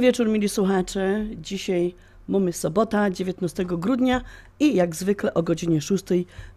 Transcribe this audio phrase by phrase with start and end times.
[0.00, 1.26] Dobry wieczór, mili słuchacze.
[1.36, 1.94] Dzisiaj
[2.28, 4.20] Mamy sobota, 19 grudnia
[4.60, 6.04] i jak zwykle o godzinie 6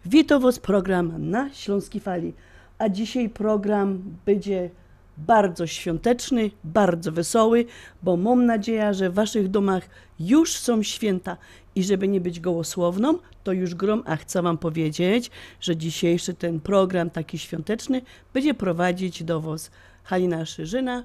[0.06, 2.34] Witowoz program na Śląskiej Fali.
[2.78, 4.70] A dzisiaj program będzie
[5.18, 7.64] bardzo świąteczny, bardzo wesoły,
[8.02, 9.88] bo mam nadzieję, że w waszych domach
[10.20, 11.36] już są święta
[11.74, 15.30] i żeby nie być gołosłowną, to już grom, a chcę wam powiedzieć,
[15.60, 18.02] że dzisiejszy ten program taki świąteczny
[18.34, 19.70] będzie prowadzić dowoz
[20.04, 21.04] Halina Szyżyna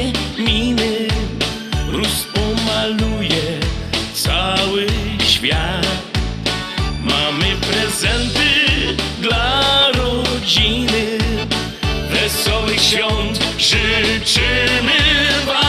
[12.91, 14.97] Wesołych świąt życzymy
[15.45, 15.60] Wam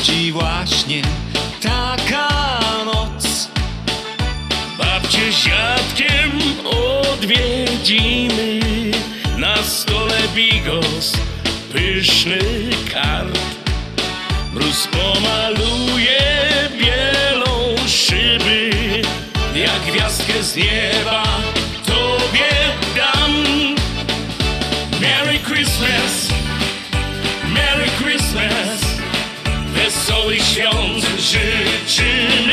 [0.00, 1.02] Nadchodzi właśnie
[1.62, 2.28] taka
[2.84, 3.48] noc.
[4.78, 6.30] Babcie z dziadkiem
[6.64, 8.60] odwiedzimy.
[9.38, 11.12] Na stole bigos,
[11.72, 12.38] pyszny
[12.92, 13.38] karp.
[14.54, 16.20] Mróz pomaluje
[16.78, 18.70] bielą szyby.
[19.54, 21.22] Jak gwiazdkę z nieba
[32.00, 32.49] życzymy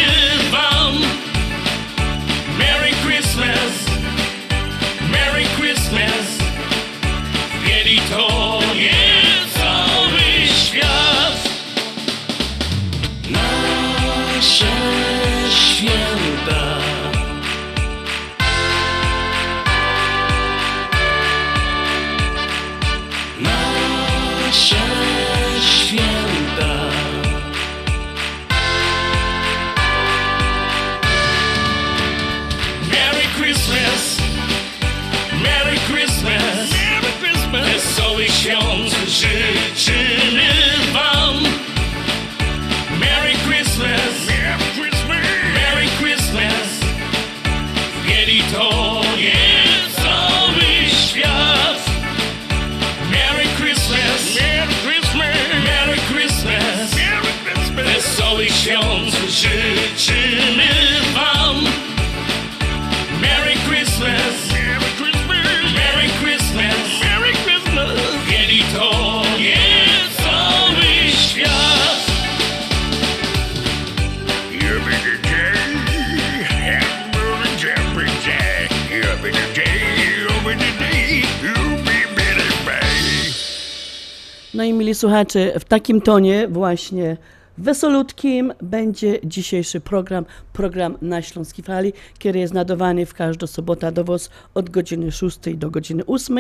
[84.58, 87.18] No i mili słuchacze, w takim tonie właśnie
[87.58, 94.04] wesolutkim będzie dzisiejszy program, program na Śląskiej Fali, który jest nadawany w każdą sobotę do
[94.04, 96.38] was od godziny 6 do godziny 8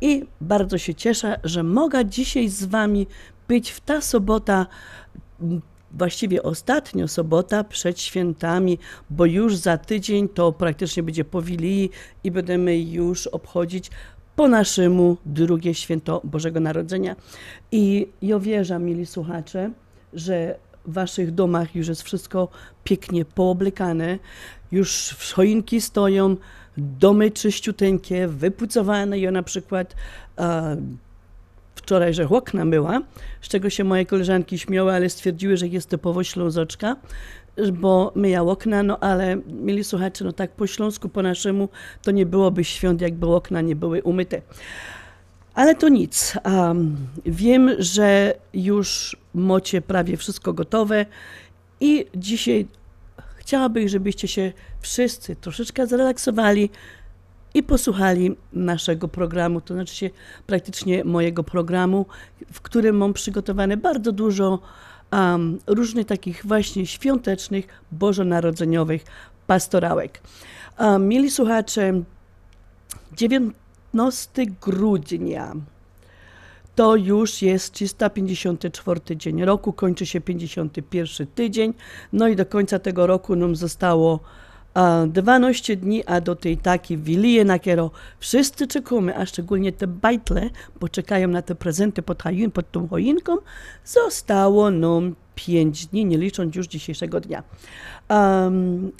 [0.00, 3.06] i bardzo się cieszę, że mogę dzisiaj z wami
[3.48, 4.66] być w ta sobota
[5.92, 8.78] właściwie ostatnia sobota przed świętami,
[9.10, 11.90] bo już za tydzień to praktycznie będzie po Wilii
[12.24, 13.90] i będziemy już obchodzić
[14.38, 17.16] po naszemu drugie święto Bożego Narodzenia.
[17.72, 19.70] I ja wierzę, mili słuchacze,
[20.12, 22.48] że w waszych domach już jest wszystko
[22.84, 24.18] pięknie pooblekane,
[24.72, 26.36] już choinki stoją,
[26.76, 29.18] domy czyściuteńkie, wypucowane.
[29.18, 29.96] Ja na przykład
[31.74, 33.02] wczoraj, że okna myła,
[33.40, 36.96] z czego się moje koleżanki śmiały, ale stwierdziły, że jest typowo ślązoczka,
[37.72, 41.68] bo myja okna, no ale mieli słuchacze, no tak po śląsku, po naszemu,
[42.02, 44.42] to nie byłoby świąt, jakby okna nie były umyte.
[45.54, 46.36] Ale to nic.
[46.44, 46.96] Um,
[47.26, 51.06] wiem, że już macie prawie wszystko gotowe
[51.80, 52.66] i dzisiaj
[53.36, 56.70] chciałabym, żebyście się wszyscy troszeczkę zrelaksowali
[57.54, 60.10] i posłuchali naszego programu, to znaczy się
[60.46, 62.06] praktycznie mojego programu,
[62.52, 64.58] w którym mam przygotowane bardzo dużo
[65.12, 69.04] um, różnych takich właśnie świątecznych, bożonarodzeniowych
[69.46, 70.20] pastorałek.
[70.78, 72.02] Um, mieli słuchacze,
[73.16, 75.54] 19 grudnia
[76.78, 81.74] to już jest 354 dzień roku, kończy się 51 tydzień,
[82.12, 84.20] no i do końca tego roku nam zostało
[85.06, 87.90] 12 dni, a do tej takiej wilije na kiero
[88.20, 92.22] wszyscy czekamy, a szczególnie te bajtle, bo czekają na te prezenty pod,
[92.54, 93.36] pod tą choinką,
[93.84, 97.42] zostało nam 5 dni, nie licząc już dzisiejszego dnia.
[98.10, 98.92] Um,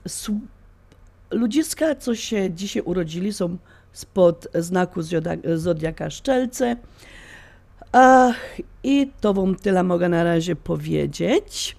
[1.31, 3.57] ludziska, co się dzisiaj urodzili, są
[3.93, 5.01] spod znaku
[5.55, 6.77] Zodiaka Szczelce.
[7.93, 8.37] Ach,
[8.83, 11.77] I to wam tyle mogę na razie powiedzieć.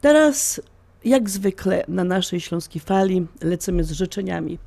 [0.00, 0.60] Teraz,
[1.04, 4.58] jak zwykle, na naszej śląskiej fali lecimy z życzeniami.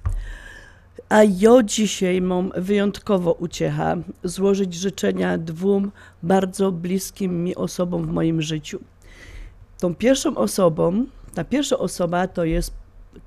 [1.09, 5.91] A ja dzisiaj mam wyjątkowo uciecha złożyć życzenia dwóm
[6.23, 8.79] bardzo bliskim mi osobom w moim życiu.
[9.79, 12.73] Tą pierwszą osobą, ta pierwsza osoba to jest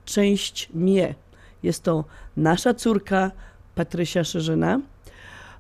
[0.05, 1.15] część mnie.
[1.63, 2.05] Jest to
[2.37, 3.31] nasza córka
[3.75, 4.81] Patrysia Szerzyna,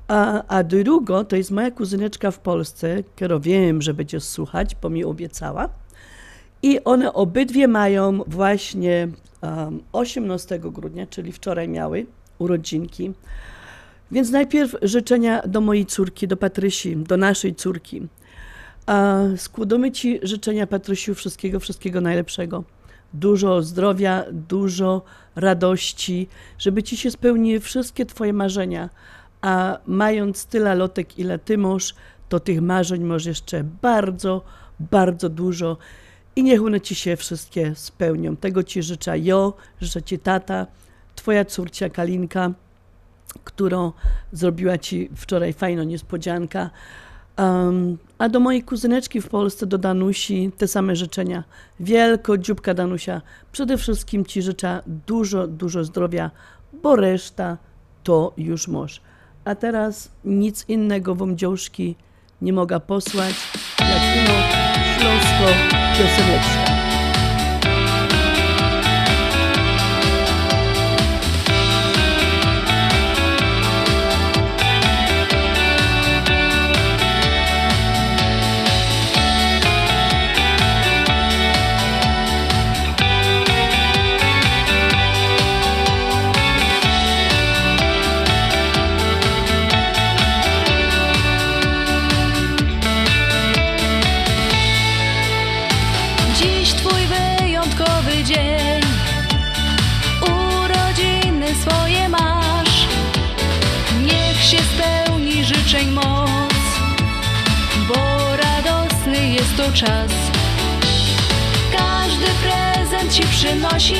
[0.08, 4.91] a, a drugo to jest moja kuzyneczka w Polsce, którą wiem, że będzie słuchać, bo
[4.91, 5.69] mi obiecała.
[6.62, 9.09] I one obydwie mają właśnie
[9.43, 12.07] um, 18 grudnia, czyli wczoraj miały
[12.39, 13.12] urodzinki.
[14.11, 18.09] Więc najpierw życzenia do mojej córki, do Patrysi, do naszej córki.
[19.37, 22.65] Składamy Ci życzenia, Patrysiu, wszystkiego, wszystkiego najlepszego.
[23.15, 25.03] Dużo zdrowia, dużo
[25.37, 26.29] radości,
[26.59, 28.90] żeby Ci się spełniły wszystkie Twoje marzenia.
[29.40, 31.95] A mając tyle lotek, ile Ty masz,
[32.29, 34.43] to tych marzeń masz jeszcze bardzo,
[34.81, 35.76] bardzo dużo.
[36.37, 38.37] I niech one Ci się wszystkie spełnią.
[38.37, 40.67] Tego Ci życzę ja, życzę Ci tata,
[41.15, 42.51] Twoja córcia Kalinka,
[43.45, 43.93] którą
[44.33, 46.71] zrobiła Ci wczoraj fajną niespodzianka.
[47.39, 51.45] Um, a do mojej kuzyneczki w Polsce, do Danusi, te same życzenia.
[51.81, 53.23] Wielko, dzióbka Danusia,
[53.53, 56.31] przede wszystkim Ci życzę dużo, dużo zdrowia,
[56.83, 57.57] bo reszta
[58.03, 59.01] to już masz.
[59.45, 61.97] A teraz nic innego wam dziążki
[62.43, 63.35] nie mogę posłać,
[63.79, 64.35] jak ino
[64.99, 65.70] śląsko
[66.00, 66.80] pioseneczka.
[66.85, 66.89] Dziś
[109.73, 110.11] czas.
[111.73, 113.95] Każdy prezent ci przynosi.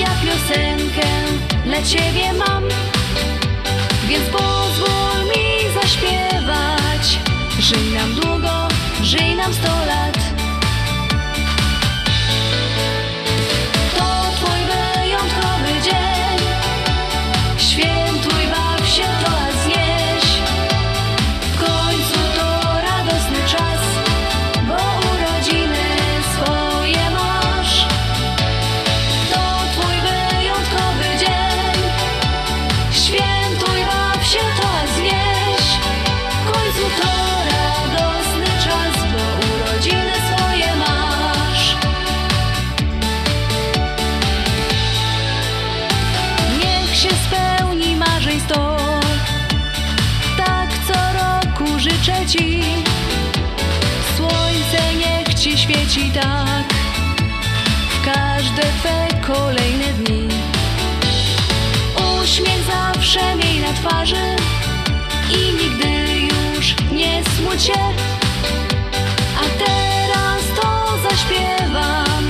[0.00, 1.08] Ja piosenkę
[1.64, 2.64] dla ciebie mam.
[4.08, 7.18] Więc pozwól mi zaśpiewać.
[7.58, 8.68] Żyj nam długo,
[9.02, 10.11] żyj nam sto lat
[67.70, 72.24] A teraz to zaśpiewam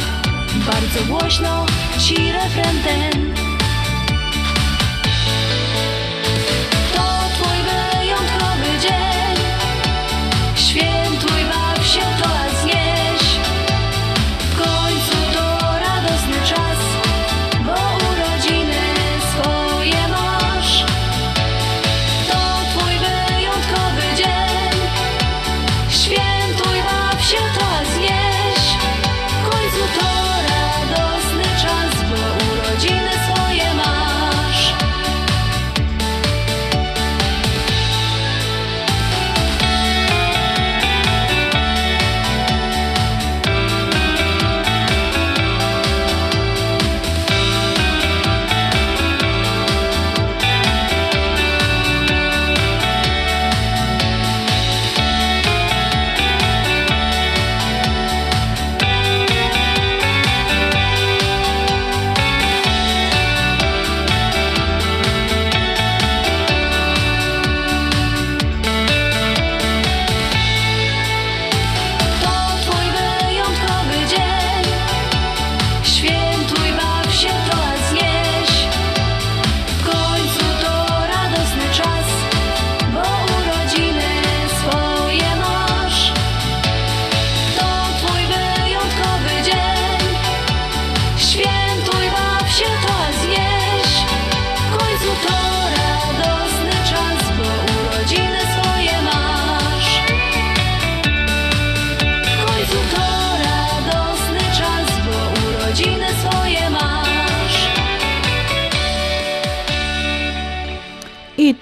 [0.67, 1.67] bardzo głośno
[1.99, 3.22] ci refren ten.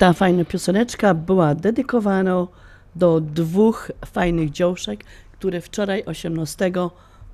[0.00, 2.46] Ta fajna pioseneczka była dedykowana
[2.96, 6.72] do dwóch fajnych dziążek, które wczoraj 18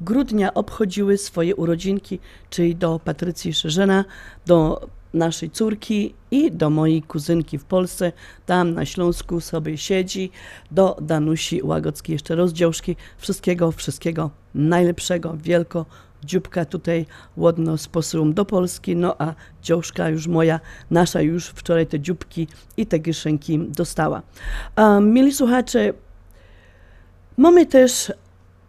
[0.00, 2.18] grudnia obchodziły swoje urodzinki,
[2.50, 4.04] czyli do Patrycji Szerzena,
[4.46, 8.12] do naszej córki i do mojej kuzynki w Polsce,
[8.46, 10.30] tam na Śląsku sobie siedzi,
[10.70, 15.86] do Danusi Łagodzkiej, jeszcze rozdziałszki, wszystkiego, wszystkiego najlepszego, wielko
[16.26, 17.06] dzióbka tutaj
[17.36, 22.48] ładno z posyłą do Polski, no a dziążka już moja, nasza już wczoraj te dzióbki
[22.76, 24.22] i te kieszonki dostała.
[24.76, 25.92] A, mieli słuchacze,
[27.36, 28.12] mamy też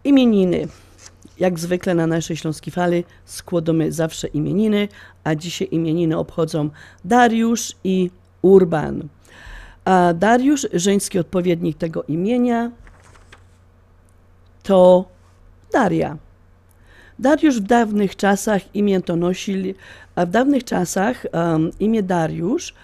[0.04, 0.68] imieniny.
[1.38, 4.88] Jak zwykle na naszej Śląskiej Fali składamy zawsze imieniny,
[5.24, 6.70] a dzisiaj imieniny obchodzą
[7.04, 8.10] Dariusz i
[8.42, 9.08] Urban.
[9.84, 12.70] A Dariusz, żeński odpowiednik tego imienia,
[14.62, 15.04] to
[15.72, 16.16] Daria.
[17.18, 19.74] Dariusz w dawnych czasach imię to nosili,
[20.14, 22.74] a w dawnych czasach um, imię Dariusz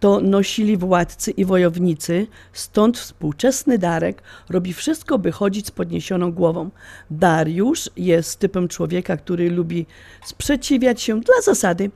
[0.00, 6.70] to nosili władcy i wojownicy, stąd współczesny Darek robi wszystko, by chodzić z podniesioną głową.
[7.10, 9.86] Dariusz jest typem człowieka, który lubi
[10.24, 11.90] sprzeciwiać się dla zasady.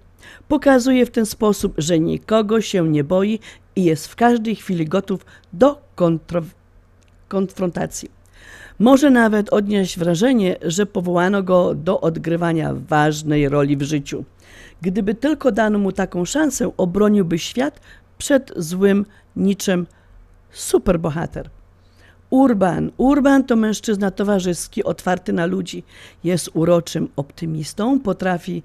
[0.48, 3.38] Pokazuje w ten sposób, że nikogo się nie boi
[3.76, 5.82] i jest w każdej chwili gotów do
[7.28, 8.21] konfrontacji.
[8.78, 14.24] Może nawet odnieść wrażenie, że powołano go do odgrywania ważnej roli w życiu.
[14.82, 17.80] Gdyby tylko dano mu taką szansę, obroniłby świat
[18.18, 19.86] przed złym niczym
[20.50, 21.50] superbohater.
[22.30, 22.90] Urban.
[22.96, 25.84] Urban to mężczyzna towarzyski, otwarty na ludzi.
[26.24, 28.62] Jest uroczym optymistą, potrafi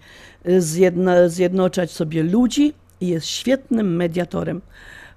[0.48, 4.62] y, zjedno, zjednoczać sobie ludzi i jest świetnym mediatorem.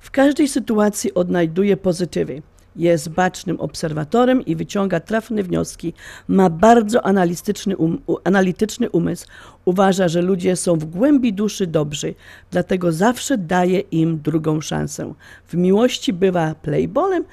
[0.00, 2.42] W każdej sytuacji odnajduje pozytywy.
[2.80, 5.92] Jest bacznym obserwatorem i wyciąga trafne wnioski.
[6.28, 9.26] Ma bardzo um, analityczny umysł.
[9.64, 12.14] Uważa, że ludzie są w głębi duszy dobrzy,
[12.50, 15.14] dlatego zawsze daje im drugą szansę.
[15.46, 17.25] W miłości bywa playbolem,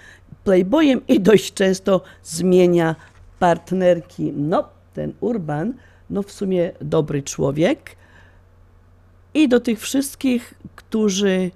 [0.44, 2.96] playboyem i dość często zmienia
[3.40, 4.34] partnerki.
[4.36, 5.74] No, ten Urban,
[6.10, 7.96] no w sumie dobry człowiek.
[9.34, 11.52] I do tych wszystkich, którzy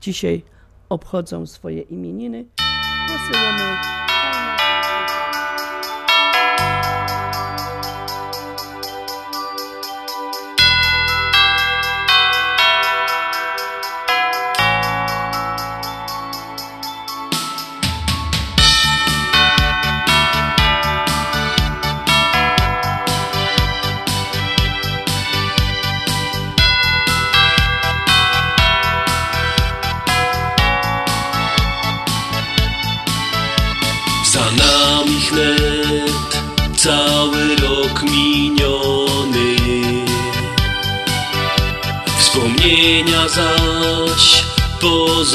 [0.00, 0.42] dzisiaj
[0.88, 2.44] obchodzą swoje imieniny,
[3.28, 4.03] posyłamy fajne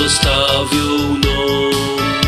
[0.10, 2.20] pozostawią nam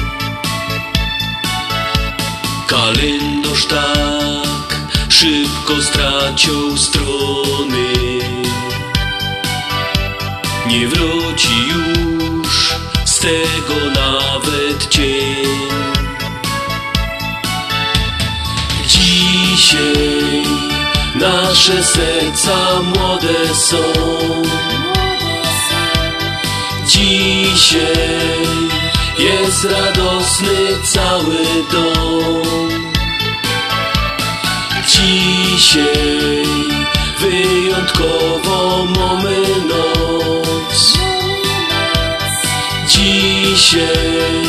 [2.68, 7.94] Kalendarz tak szybko stracił strony.
[10.68, 15.48] Nie wróci już z tego nawet cień.
[18.88, 20.44] Dzisiaj
[21.16, 23.78] nasze serca młode są
[27.12, 28.48] Dzisiaj
[29.18, 31.38] jest radosny cały
[31.72, 32.70] dom.
[34.88, 36.46] Dzisiaj
[37.20, 39.38] wyjątkowo mamy
[39.68, 40.94] noc.
[42.88, 44.44] Dzisiaj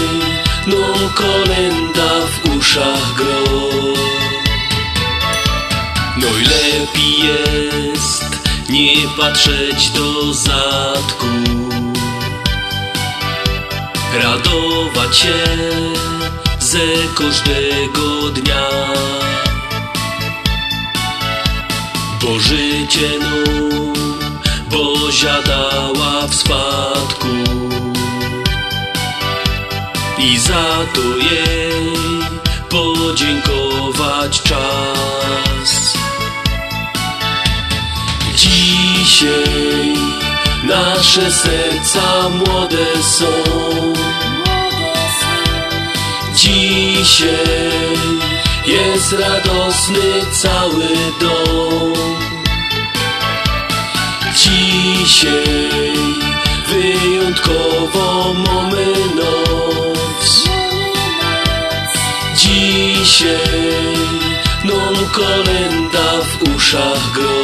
[0.66, 3.42] no kolenda w uszach gro.
[6.16, 8.25] No i lepiej jest
[8.69, 11.62] nie patrzeć do zadku
[14.14, 15.35] radować się
[16.59, 16.87] ze
[17.18, 18.68] każdego dnia.
[22.22, 23.53] Bo życie no,
[24.70, 27.27] Bozia dała w spadku
[30.18, 31.92] i za to jej
[32.68, 35.96] podziękować czas.
[38.37, 40.12] Dzisiaj
[40.62, 43.27] nasze serca młode są.
[46.35, 47.96] Dzisiaj
[48.66, 50.88] jest radosny cały
[51.20, 51.92] dom.
[54.37, 55.94] Dzisiaj
[56.68, 60.44] wyjątkowo mamy noc.
[62.37, 63.96] Dzisiaj
[64.64, 67.42] non kolenda w uszach gro.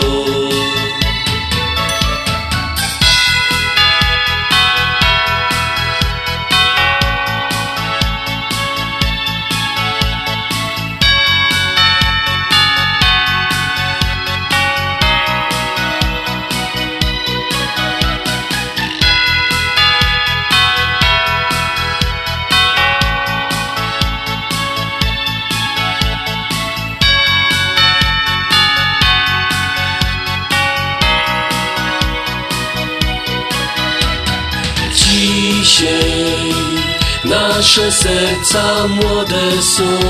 [37.59, 40.01] Nasze serca młode są.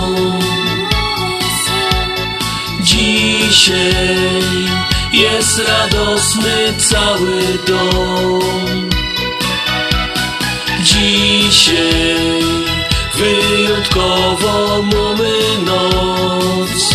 [2.81, 4.69] Dzisiaj
[5.13, 8.89] jest radosny cały dom.
[10.83, 12.43] Dzisiaj
[13.15, 15.33] wyjątkowo mamy
[15.65, 16.95] noc.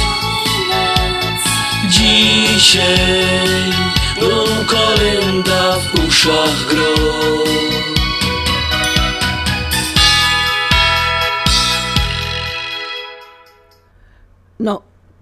[1.90, 3.74] Dzisiaj
[4.22, 7.03] no kolenda w uszach gro.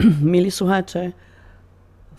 [0.33, 1.11] mili słuchacze,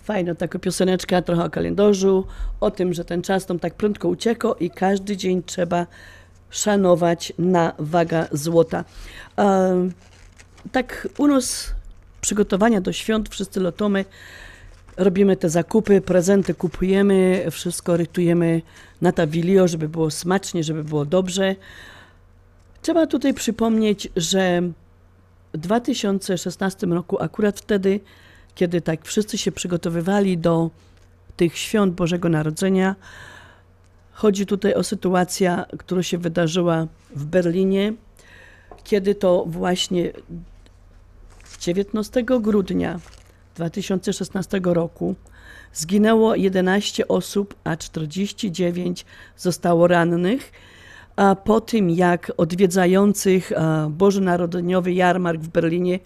[0.02, 2.26] fajna taka pioseneczka, trochę o kalendarzu,
[2.60, 5.86] o tym, że ten czas nam tak prędko uciekł i każdy dzień trzeba
[6.50, 8.84] szanować na waga złota.
[9.38, 9.88] E,
[10.72, 11.74] tak u nas
[12.20, 14.04] przygotowania do świąt, wszyscy lotomy,
[14.96, 18.62] robimy te zakupy, prezenty kupujemy, wszystko rytujemy
[19.00, 21.56] na tawilio, żeby było smacznie, żeby było dobrze.
[22.82, 24.62] Trzeba tutaj przypomnieć, że
[25.54, 28.00] w 2016 roku, akurat wtedy,
[28.54, 30.70] kiedy tak wszyscy się przygotowywali do
[31.36, 32.96] tych świąt Bożego Narodzenia,
[34.12, 36.86] chodzi tutaj o sytuację, która się wydarzyła
[37.16, 37.92] w Berlinie,
[38.84, 40.12] kiedy to właśnie
[41.60, 43.00] 19 grudnia
[43.54, 45.14] 2016 roku
[45.72, 49.04] zginęło 11 osób, a 49
[49.36, 50.52] zostało rannych
[51.16, 55.98] a po tym, jak odwiedzających e, Bożonarodzeniowy jarmark w Berlinie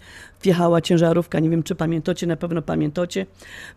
[0.43, 3.25] wjechała ciężarówka, nie wiem czy pamiętacie, na pewno pamiętacie,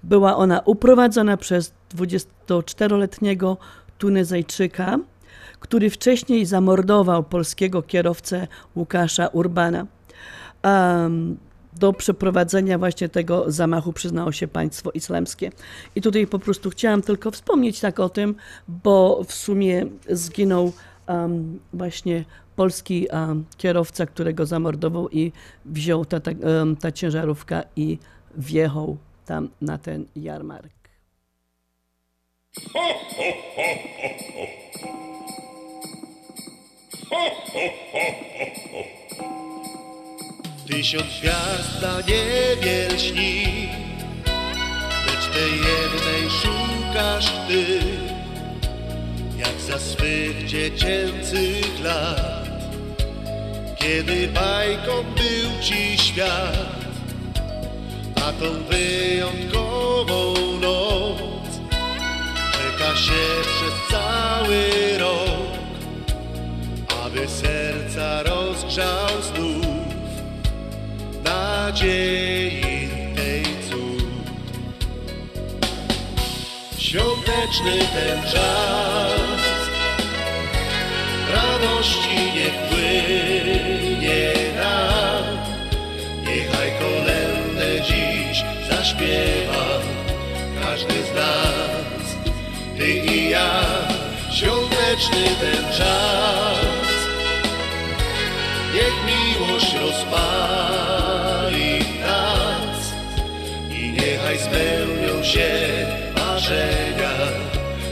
[0.03, 3.57] była ona uprowadzona przez 24-letniego
[3.99, 4.99] Tunezjczyka,
[5.61, 9.87] który wcześniej zamordował polskiego kierowcę Łukasza Urbana.
[10.65, 11.37] Um,
[11.73, 15.51] do przeprowadzenia właśnie tego zamachu przyznało się państwo islamskie.
[15.95, 18.35] I tutaj po prostu chciałam tylko wspomnieć tak o tym,
[18.69, 20.73] bo w sumie zginął
[21.11, 22.25] um, właśnie
[22.57, 25.33] polski um, kierowca, którego zamordował i
[25.65, 26.31] wziął ta, ta,
[26.81, 27.99] ta ciężarówka i
[28.37, 28.97] wjechał
[29.27, 30.81] tam na ten jarmark.
[40.67, 43.69] Tysiąc gwiazd na niebie lśni,
[45.07, 48.10] lecz tej jednej szukasz ty,
[49.41, 52.49] jak za swych dziecięcych lat,
[53.77, 56.81] kiedy bajką był ci świat,
[58.17, 61.61] na tą wyjątkową noc
[62.53, 65.51] czeka się przez cały rok,
[67.05, 69.67] aby serca rozgrzał znów
[71.25, 72.40] nadziei
[76.91, 79.41] Świąteczny ten czas,
[81.35, 85.25] radości niech płynie nam.
[86.27, 89.67] Niechaj kolędę dziś zaśpiewa
[90.63, 92.17] każdy z nas,
[92.79, 93.61] ty i ja.
[94.33, 96.59] Świąteczny ten czas,
[98.75, 100.19] niech miłość rozpali
[102.01, 102.93] nas
[103.71, 106.10] i niechaj spełnią się
[106.41, 107.11] marzenia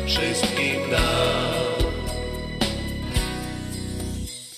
[0.07, 1.93] wszystkim nam.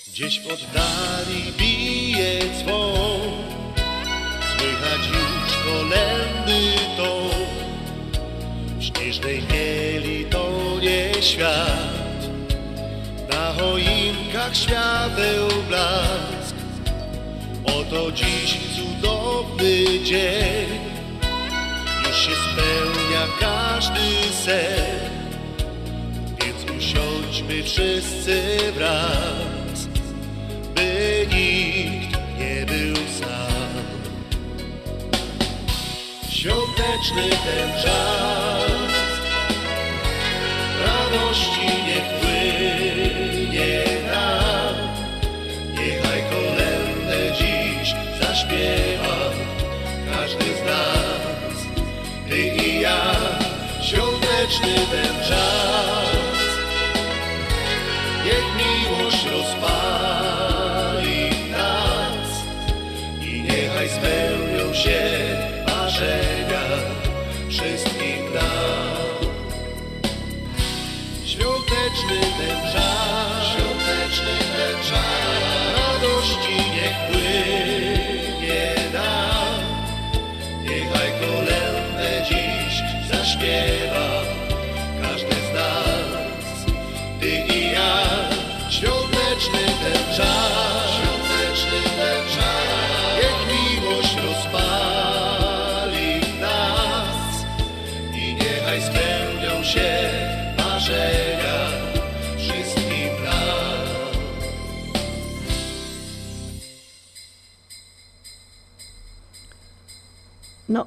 [0.07, 3.21] Gdzieś w oddali bije dzwon,
[4.57, 7.21] słychać już kolendy to.
[8.79, 12.29] W śnieżnej mieli tonie świat,
[13.29, 16.55] na choinkach świateł blask.
[17.63, 20.79] Oto dziś cudowny dzień,
[22.07, 22.35] już się
[23.11, 25.11] spełnia każdy sen.
[26.41, 29.87] Więc usiądźmy wszyscy wraz,
[30.75, 33.83] by nikt nie był sam.
[36.29, 38.91] Świąteczny ten czas,
[40.85, 41.90] radości niech
[52.81, 53.15] ty i ja.
[53.81, 56.00] Świąteczny ten czas,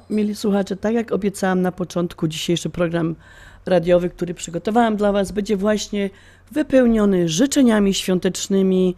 [0.09, 3.15] Mieli słuchacze, tak jak obiecałam na początku, dzisiejszy program
[3.65, 6.09] radiowy, który przygotowałam dla Was, będzie właśnie
[6.51, 8.95] wypełniony życzeniami świątecznymi,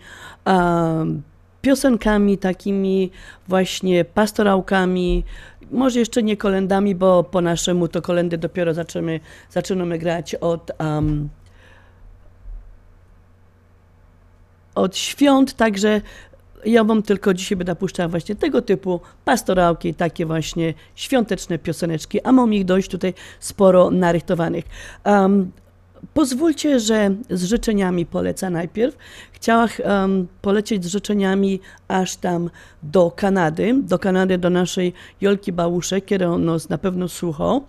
[1.61, 3.11] piosenkami takimi
[3.47, 5.23] właśnie pastorałkami,
[5.71, 11.29] może jeszcze nie kolendami, bo po naszemu to kolendy dopiero zaczynamy, zaczynamy grać od am,
[14.75, 16.01] od świąt, także
[16.67, 22.31] ja wam tylko dzisiaj będę puszczała właśnie tego typu pastorałki, takie właśnie świąteczne pioseneczki, a
[22.31, 24.65] mam ich dość tutaj sporo narychtowanych.
[25.05, 25.51] Um,
[26.13, 28.97] pozwólcie, że z życzeniami polecę najpierw.
[29.31, 32.49] Chciałam um, polecieć z życzeniami aż tam
[32.83, 37.59] do Kanady, do Kanady, do naszej Jolki Bałuszek, która nas na pewno słucha.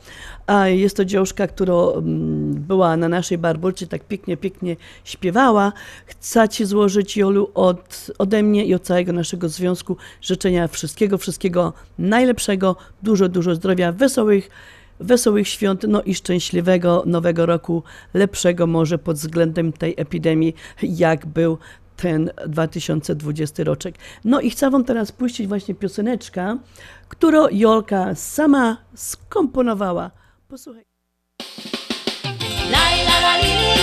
[0.47, 5.73] A jest to dziążka, która um, była na naszej barburcie, tak pięknie, pięknie śpiewała.
[6.07, 11.73] Chcę Ci złożyć, Jolu, od, ode mnie i od całego naszego związku życzenia wszystkiego, wszystkiego
[11.99, 14.51] najlepszego, dużo, dużo zdrowia, wesołych,
[15.01, 17.83] wesołych świąt, no i szczęśliwego nowego roku,
[18.15, 21.59] lepszego może pod względem tej epidemii, jak był
[21.97, 23.95] ten 2020 roczek.
[24.25, 26.59] No i chcę Wam teraz puścić właśnie pioseneczkę,
[27.09, 30.11] którą Jolka sama skomponowała.
[30.49, 30.83] Posłuchaj.
[32.71, 33.78] La, la, la,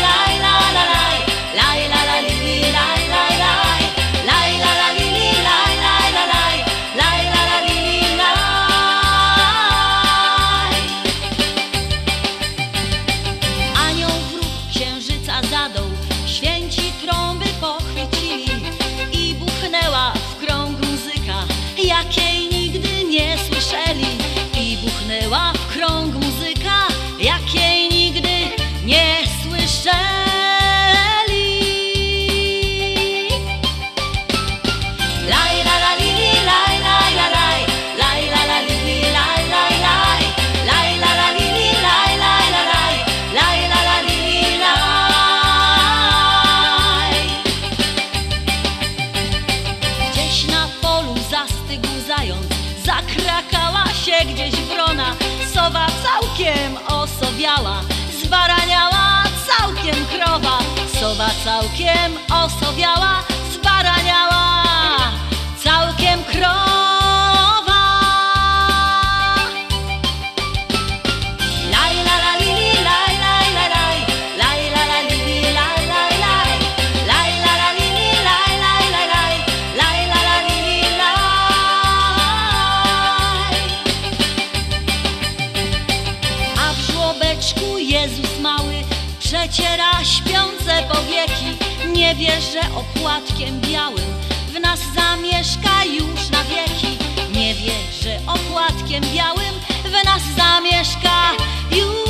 [92.56, 94.14] że opłatkiem białym
[94.48, 96.98] w nas zamieszka już na wieki.
[97.34, 101.32] Nie wie, że opłatkiem białym w nas zamieszka
[101.72, 102.05] już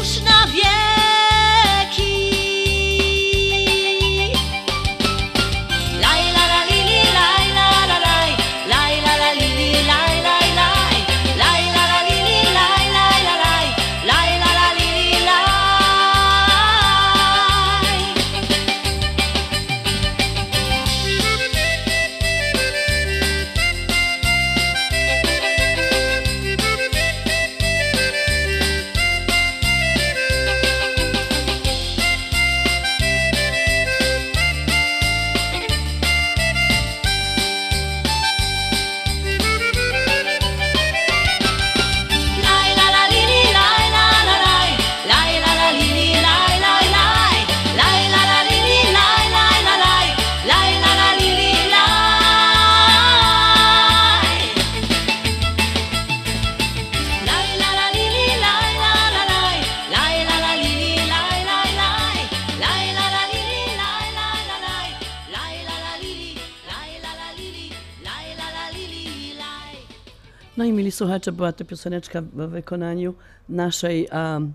[70.95, 73.13] słuchacze, była to pioseneczka w wykonaniu
[73.49, 74.53] naszej um,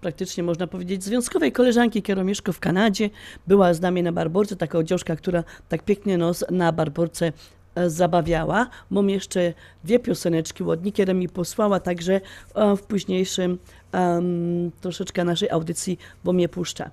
[0.00, 3.10] praktycznie można powiedzieć związkowej koleżanki Kieromieszko w Kanadzie.
[3.46, 7.32] Była z nami na barborce, taka odziożka, która tak pięknie nos na barborce
[7.74, 8.68] e, zabawiała.
[8.90, 12.20] Mam jeszcze dwie pioseneczki ładnie, które mi posłała, także
[12.54, 13.58] e, w późniejszym
[13.92, 16.90] em, troszeczkę naszej audycji, bo mnie puszcza.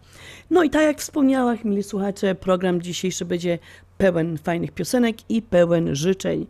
[0.49, 3.59] No i tak jak wspomniałam, mili słuchacze, program dzisiejszy będzie
[3.97, 6.45] pełen fajnych piosenek i pełen życzeń.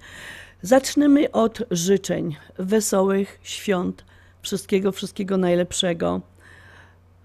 [0.66, 4.06] Zaczniemy od życzeń wesołych świąt,
[4.42, 6.22] wszystkiego, wszystkiego najlepszego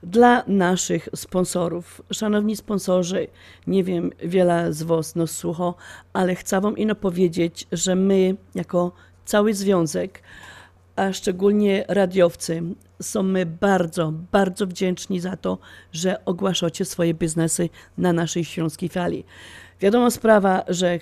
[0.03, 2.03] dla naszych sponsorów.
[2.12, 3.26] Szanowni sponsorzy,
[3.66, 5.74] nie wiem, wiele z Was nas słucha,
[6.12, 8.92] ale chcę Wam ino powiedzieć, że my, jako
[9.24, 10.22] cały związek,
[10.96, 12.62] a szczególnie radiowcy,
[13.03, 15.59] są my bardzo, bardzo wdzięczni za to,
[15.92, 19.24] że ogłaszacie swoje biznesy na naszej śląskiej fali.
[19.81, 20.98] Wiadoma sprawa, że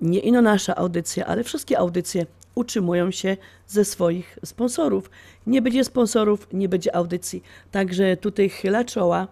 [0.00, 5.10] nie ino nasza audycja, ale wszystkie audycje utrzymują się ze swoich sponsorów.
[5.46, 7.42] Nie będzie sponsorów, nie będzie audycji.
[7.70, 9.28] Także tutaj chyla czoła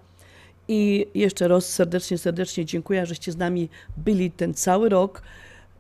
[0.69, 5.23] i jeszcze raz serdecznie, serdecznie dziękuję, żeście z nami byli ten cały rok.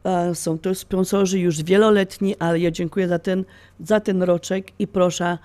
[0.05, 3.45] E, Są to sponsorzy już wieloletni, ale ja dziękuję za ten,
[3.81, 5.39] za ten roczek i proszę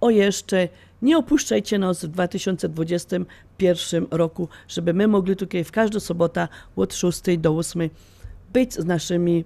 [0.00, 0.68] o jeszcze
[1.02, 7.22] nie opuszczajcie nas w 2021 roku, żeby my mogli tutaj w każdą sobotę od 6
[7.38, 7.90] do 8
[8.52, 9.44] być z naszymi,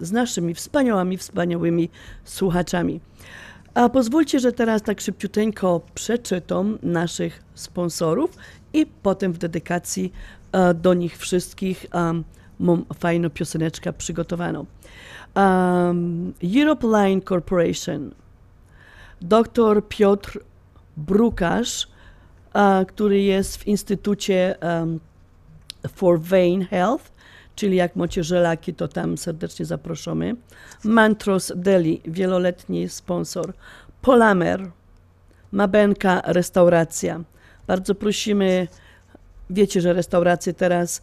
[0.00, 1.90] z naszymi wspaniałymi, wspaniałymi
[2.24, 3.00] słuchaczami.
[3.74, 8.36] A pozwólcie, że teraz tak szybciuteńko przeczytam naszych sponsorów
[8.72, 10.12] i potem w dedykacji
[10.52, 11.86] e, do nich wszystkich
[12.58, 14.66] mam fajną pioseneczkę przygotowaną.
[15.36, 18.10] Um, Europe Line Corporation,
[19.20, 20.40] dr Piotr
[20.96, 21.88] Brukarz,
[22.52, 25.00] a, który jest w Instytucie um,
[25.94, 27.12] for Vein Health,
[27.54, 27.92] czyli jak
[28.24, 30.36] żelaki, to tam serdecznie zaproszamy.
[30.84, 33.52] Mantros Deli, wieloletni sponsor.
[34.02, 34.70] Polamer,
[35.52, 37.20] Mabenka Restauracja.
[37.66, 38.68] Bardzo prosimy,
[39.50, 41.02] wiecie, że restauracje teraz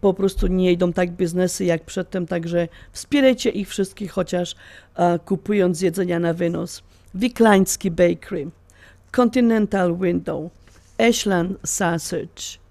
[0.00, 4.54] po prostu nie idą tak biznesy jak przedtem, także wspierajcie ich wszystkich, chociaż
[4.94, 6.82] e, kupując jedzenia na wynos.
[7.14, 8.50] Wiklański Bakery,
[9.16, 10.50] Continental Window,
[10.98, 12.67] Ashland Sausage, a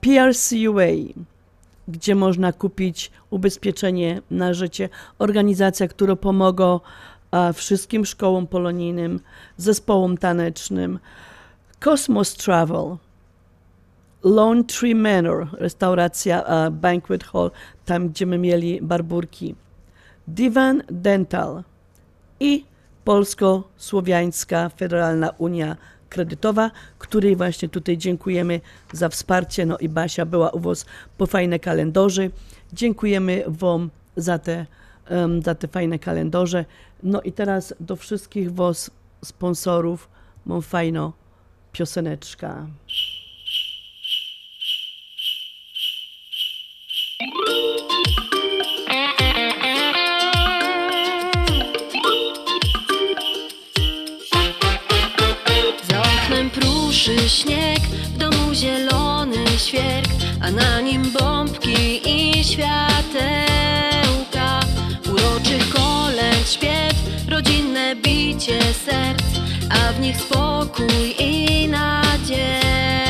[0.00, 1.14] PRCUA,
[1.88, 4.88] gdzie można kupić ubezpieczenie na życie.
[5.18, 6.80] Organizacja, która pomaga
[7.30, 9.20] a, wszystkim szkołom polonijnym,
[9.56, 10.98] zespołom tanecznym.
[11.80, 12.96] Cosmos Travel,
[14.66, 17.50] Tree Manor, restauracja Banquet Hall,
[17.84, 19.54] tam gdzie my mieli barburki.
[20.28, 21.62] Divan Dental
[22.40, 22.64] i
[23.04, 25.76] Polsko-Słowiańska Federalna Unia
[26.16, 28.60] Kredytowa, której właśnie tutaj dziękujemy
[28.92, 29.66] za wsparcie.
[29.66, 30.86] No i Basia była u Was
[31.18, 32.30] po fajne kalendarze.
[32.72, 34.66] Dziękujemy Wam za te,
[35.08, 36.64] em, za te fajne kalendarze.
[37.02, 38.90] No i teraz do wszystkich Was
[39.24, 40.08] sponsorów
[40.46, 41.12] mam fajną
[41.72, 42.66] pioseneczka.
[57.06, 57.80] Pruszy śnieg,
[58.14, 62.70] w domu zielony świerk, a na nim bombki i światełka.
[65.12, 66.94] Uroczych kolęd śpiew,
[67.28, 69.24] rodzinne bicie serc,
[69.70, 73.05] a w nich spokój i nadzieja.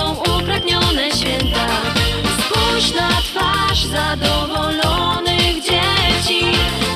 [0.00, 1.66] Idą upragnione święta.
[2.38, 6.44] Spójrz na twarz zadowolonych dzieci,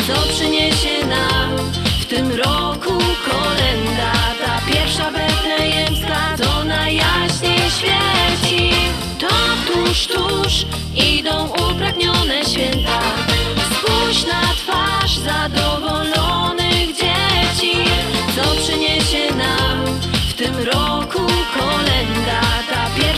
[0.06, 1.56] co przyniesie nam
[2.00, 2.98] w tym roku
[3.30, 4.12] kolenda.
[4.44, 8.70] Ta pierwsza betlejemska, co najjaśniej świeci.
[9.20, 9.34] To
[9.66, 10.66] tuż, tuż
[11.18, 13.00] idą upragnione święta.
[13.70, 17.76] Spójrz na twarz zadowolonych dzieci,
[18.36, 19.84] co przyniesie nam
[20.28, 22.53] w tym roku kolenda.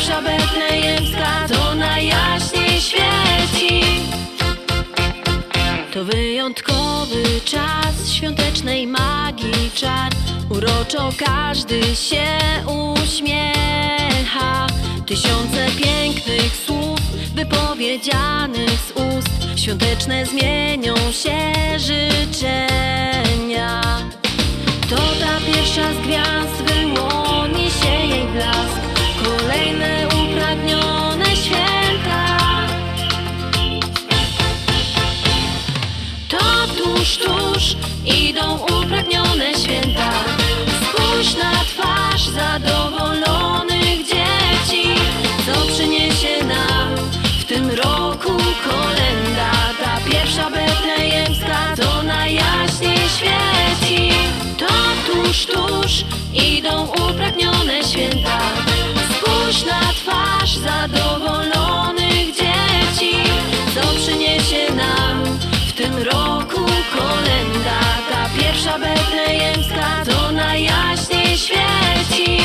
[0.07, 3.85] Ta pierwsza betlejemska, co najjaśniej świeci.
[5.95, 10.13] To wyjątkowy czas świątecznej magii czar.
[10.51, 12.25] Uroczo każdy się
[13.03, 14.67] uśmiecha.
[15.07, 17.01] Tysiące pięknych słów
[17.35, 19.61] wypowiedzianych z ust.
[19.61, 23.81] Świąteczne zmienią się życzenia.
[24.91, 28.86] To ta pierwsza z gwiazd wyłoni się jej blask.
[29.57, 32.27] Kolejne upragnione święta.
[36.29, 36.39] To
[36.77, 40.11] tuż, tuż idą upragnione święta.
[40.83, 44.89] Spójrz na twarz zadowolonych dzieci,
[45.47, 46.95] co przyniesie nam
[47.41, 48.37] w tym roku
[48.69, 49.51] kolenda.
[49.85, 54.13] Ta pierwsza betlejemska, co najjaśniej świeci.
[54.59, 54.67] To
[55.13, 58.76] tuż, tuż idą upragnione święta.
[59.57, 63.17] Spójrz na twarz zadowolonych dzieci,
[63.75, 65.25] co przyniesie nam
[65.69, 66.61] w tym roku
[66.97, 67.81] kolenda.
[68.11, 72.36] Ta pierwsza betlejemska, co najjaśniej świeci.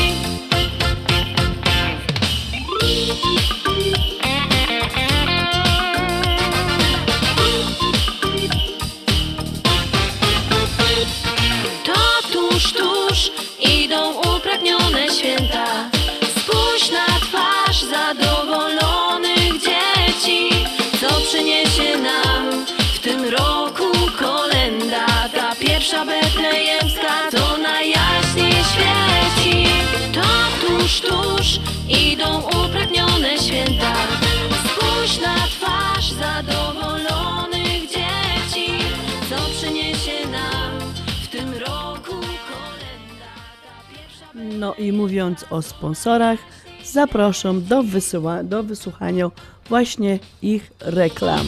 [44.62, 46.40] No i mówiąc o sponsorach,
[46.84, 49.32] zapraszam do, wysyła, do wysłuchania
[49.70, 51.48] właśnie ich reklam.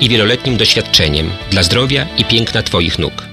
[0.00, 3.28] i wieloletnim doświadczeniem dla zdrowia i piękna Twoich nóg.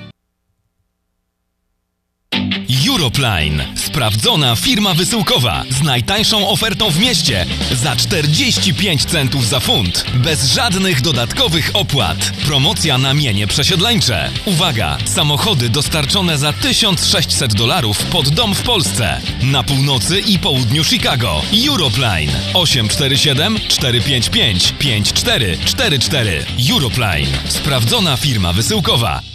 [3.06, 3.66] Europline.
[3.76, 10.06] Sprawdzona firma wysyłkowa z najtańszą ofertą w mieście za 45 centów za funt.
[10.14, 12.18] Bez żadnych dodatkowych opłat.
[12.46, 14.30] Promocja na mienie przesiedleńcze.
[14.46, 14.98] Uwaga!
[15.06, 19.22] Samochody dostarczone za 1600 dolarów pod dom w Polsce.
[19.44, 21.42] Na północy i południu Chicago.
[21.68, 26.46] Europline 847 455 5444.
[26.72, 27.28] Europline.
[27.50, 29.35] Sprawdzona firma wysyłkowa.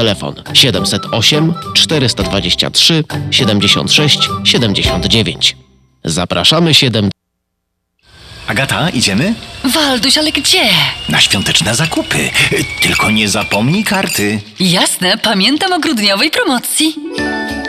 [0.00, 5.56] Telefon 708 423 76 79.
[6.04, 7.10] Zapraszamy 7
[8.46, 9.34] Agata, idziemy?
[9.64, 10.68] Walduś, ale gdzie?
[11.08, 12.30] Na świąteczne zakupy.
[12.82, 14.40] Tylko nie zapomnij karty.
[14.60, 16.94] Jasne, pamiętam o grudniowej promocji.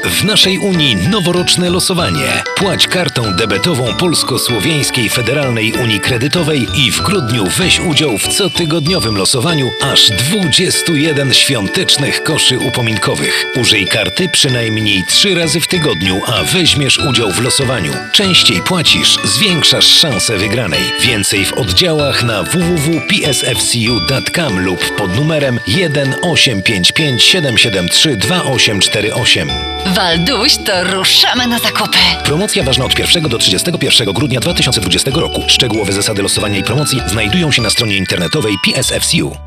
[0.04, 2.43] W naszej Unii noworoczne losowanie.
[2.56, 9.72] Płać kartą debetową Polsko-Słowiańskiej Federalnej Unii Kredytowej i w grudniu weź udział w cotygodniowym losowaniu
[9.82, 13.45] aż 21 świątecznych koszy upominkowych.
[13.56, 17.93] Użyj karty przynajmniej 3 razy w tygodniu, a weźmiesz udział w losowaniu.
[18.14, 20.84] Częściej płacisz, zwiększasz szanse wygranej.
[21.02, 29.49] Więcej w oddziałach na www.psfcu.com lub pod numerem 1 855 773 2848.
[29.95, 31.97] Walduś, to ruszamy na zakupy.
[32.23, 35.41] Promocja ważna od 1 do 31 grudnia 2020 roku.
[35.47, 39.37] Szczegółowe zasady losowania i promocji znajdują się na stronie internetowej PSFCU.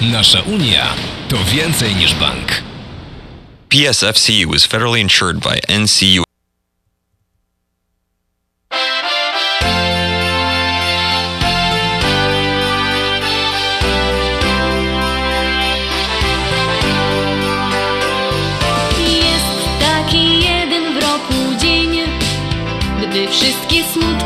[0.00, 0.86] Nasza Unia
[1.28, 2.62] to więcej niż bank.
[3.68, 6.29] PSFCU is federally insured by NCU.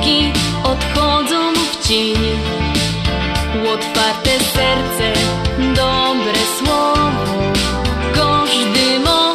[0.04, 0.32] Smutki
[0.64, 2.16] odchodzą w cień.
[3.74, 5.12] Otwarte serce,
[5.58, 7.24] dobre słowo,
[8.14, 9.32] każdy ma.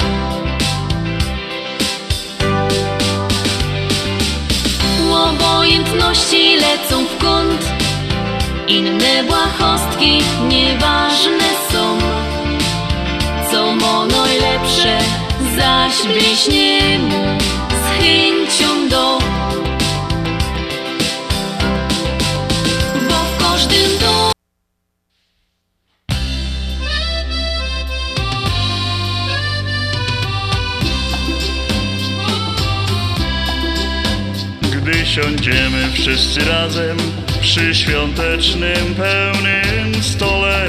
[5.29, 7.65] Obojętności lecą w kąt,
[8.67, 11.97] inne błahostki nieważne są
[13.51, 14.97] co mo najlepsze,
[15.55, 17.29] zaś bliźnie mu
[35.09, 36.97] siądziemy wszyscy razem
[37.41, 40.67] przy świątecznym pełnym stole.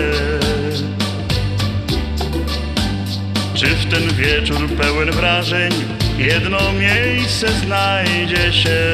[3.55, 5.73] Czy w ten wieczór pełen wrażeń
[6.19, 8.93] jedno miejsce znajdzie się?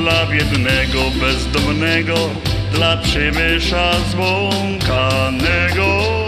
[0.00, 2.30] Dla biednego, bezdomnego,
[2.72, 6.23] dla przybysza zbłąkanego.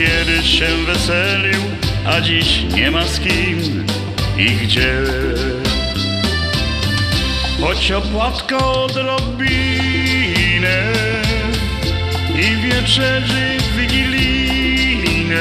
[0.00, 1.60] Kiedyś się weselił,
[2.06, 3.86] a dziś nie ma z kim
[4.38, 4.94] i gdzie.
[7.60, 9.32] Choć opłatka odrobinę
[12.34, 15.34] i wieczerzy wigilijnej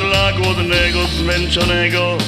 [0.00, 2.18] dla głodnego, zmęczonego,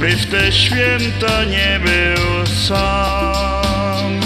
[0.00, 4.20] by w te święta nie był sam.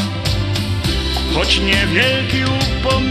[1.35, 3.11] Choć niewielki upominek,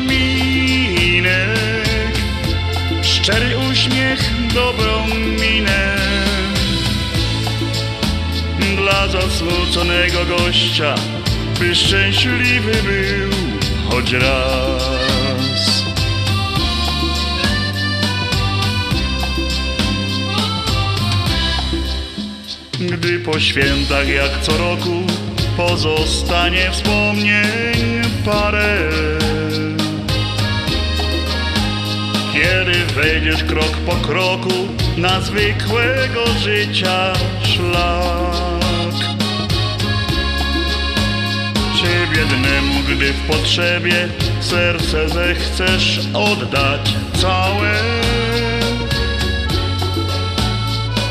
[3.29, 4.19] szczery uśmiech,
[4.53, 5.07] dobrą
[5.39, 5.95] minę.
[8.77, 10.95] Dla zasmuconego gościa,
[11.59, 13.29] by szczęśliwy był
[13.89, 14.83] choć raz.
[22.79, 25.03] Gdy po świętach jak co roku
[25.57, 28.89] pozostanie wspomnień parę.
[32.95, 34.67] Wejdziesz krok po kroku
[34.97, 37.13] na zwykłego życia
[37.43, 38.93] szlak.
[41.79, 44.07] Czy biednemu, gdy w potrzebie
[44.39, 47.73] serce zechcesz oddać całe?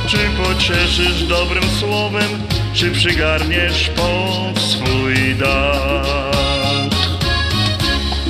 [0.08, 2.42] Czy pocieszysz dobrym słowem,
[2.74, 6.28] czy przygarniesz pod swój dach?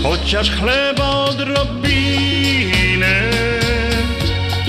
[0.03, 2.28] Chociaż chleba odrobinę,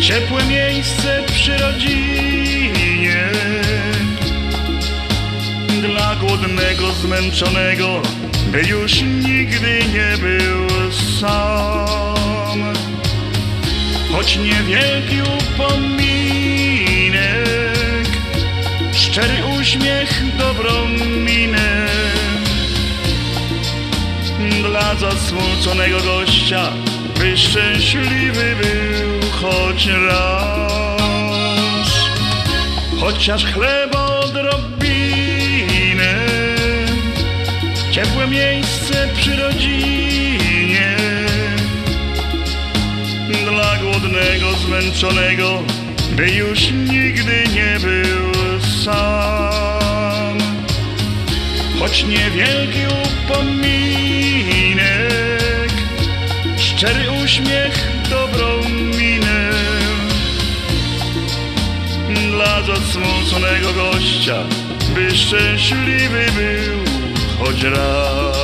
[0.10, 3.30] ciepłe miejsce przy rodzinie.
[5.82, 8.02] Dla głodnego, zmęczonego,
[8.52, 10.90] by już nigdy nie był
[11.20, 12.74] sam.
[14.12, 16.48] Choć niewielki upominek,
[18.94, 20.88] szczery uśmiech, dobrą
[21.26, 21.88] minę.
[24.62, 26.72] Dla zasmuconego gościa,
[27.20, 31.90] by szczęśliwy był choć raz.
[33.00, 36.16] Chociaż chleba odrobinę,
[37.92, 40.96] ciepłe miejsce przy rodzinie.
[43.50, 45.64] Dla głodnego, zmęczonego,
[46.12, 48.34] by już nigdy nie był
[48.86, 50.38] sam.
[51.80, 54.80] choć niewielki upominek,
[56.58, 58.89] szczery uśmiech, dobrą
[62.70, 64.44] Dla zasmuconego gościa,
[64.96, 66.86] by szczęśliwy był
[67.40, 68.40] choć raz.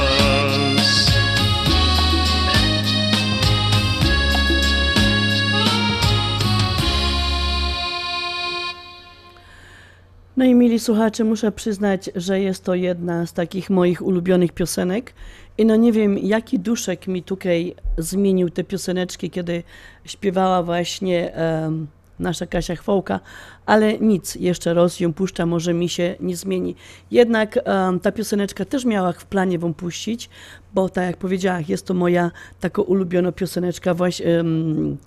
[10.37, 15.13] No i mili słuchacze, muszę przyznać, że jest to jedna z takich moich ulubionych piosenek.
[15.57, 19.63] I no nie wiem, jaki duszek mi tutaj zmienił te pioseneczki, kiedy
[20.05, 21.87] śpiewała właśnie em,
[22.19, 23.19] nasza Kasia Chwołka,
[23.65, 26.75] ale nic, jeszcze raz ją puszcza, może mi się nie zmieni.
[27.11, 30.29] Jednak em, ta pioseneczka też miała w planie wam puścić,
[30.73, 34.97] bo tak jak powiedziałam, jest to moja taka ulubiona pioseneczka właśnie em,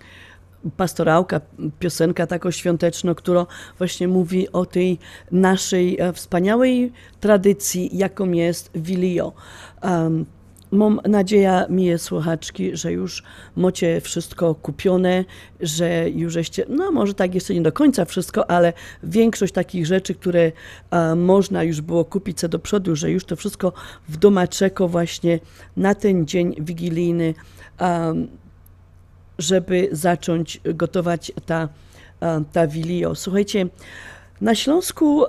[0.76, 1.40] pastorałka,
[1.78, 3.46] piosenka taką świąteczną, która
[3.78, 4.98] właśnie mówi o tej
[5.32, 9.32] naszej e, wspaniałej tradycji, jaką jest Wilio.
[9.82, 10.26] Um,
[10.70, 13.22] Mam nadzieję, mije słuchaczki, że już
[13.56, 15.24] macie wszystko kupione,
[15.60, 20.14] że już żeście, no może tak jeszcze nie do końca wszystko, ale większość takich rzeczy,
[20.14, 20.52] które
[20.90, 23.72] e, można już było kupić co do przodu, że już to wszystko
[24.08, 25.40] w domaczeko właśnie
[25.76, 27.34] na ten dzień wigilijny
[27.80, 28.28] um,
[29.38, 31.68] żeby zacząć gotować ta,
[32.20, 33.14] e, ta wilio.
[33.14, 33.66] Słuchajcie,
[34.40, 35.24] na Śląsku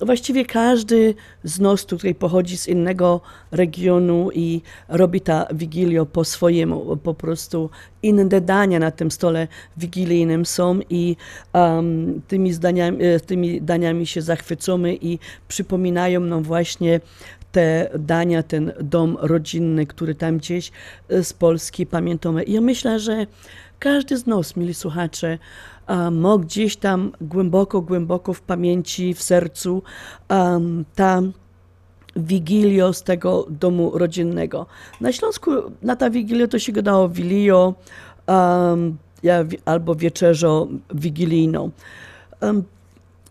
[0.00, 1.14] właściwie każdy
[1.44, 3.20] z nas tutaj pochodzi z innego
[3.50, 6.96] regionu i robi ta wigilio po swojemu.
[6.96, 7.70] Po prostu
[8.02, 11.16] inne dania na tym stole wigilijnym są i
[11.52, 15.18] um, tymi, zdaniami, e, tymi daniami się zachwycamy i
[15.48, 17.00] przypominają nam właśnie
[17.52, 20.72] te dania, ten dom rodzinny, który tam gdzieś
[21.08, 22.42] e, z Polski pamiętamy.
[22.42, 23.26] I ja myślę, że
[23.78, 25.38] każdy z nas, mili słuchacze,
[26.12, 29.82] ma gdzieś tam głęboko, głęboko w pamięci, w sercu
[30.94, 31.22] ta
[32.16, 34.66] wigilio z tego domu rodzinnego.
[35.00, 35.50] Na Śląsku
[35.82, 37.74] na ta wigilio to się gadało wilio
[39.64, 41.70] albo wieczerzo wigilijną.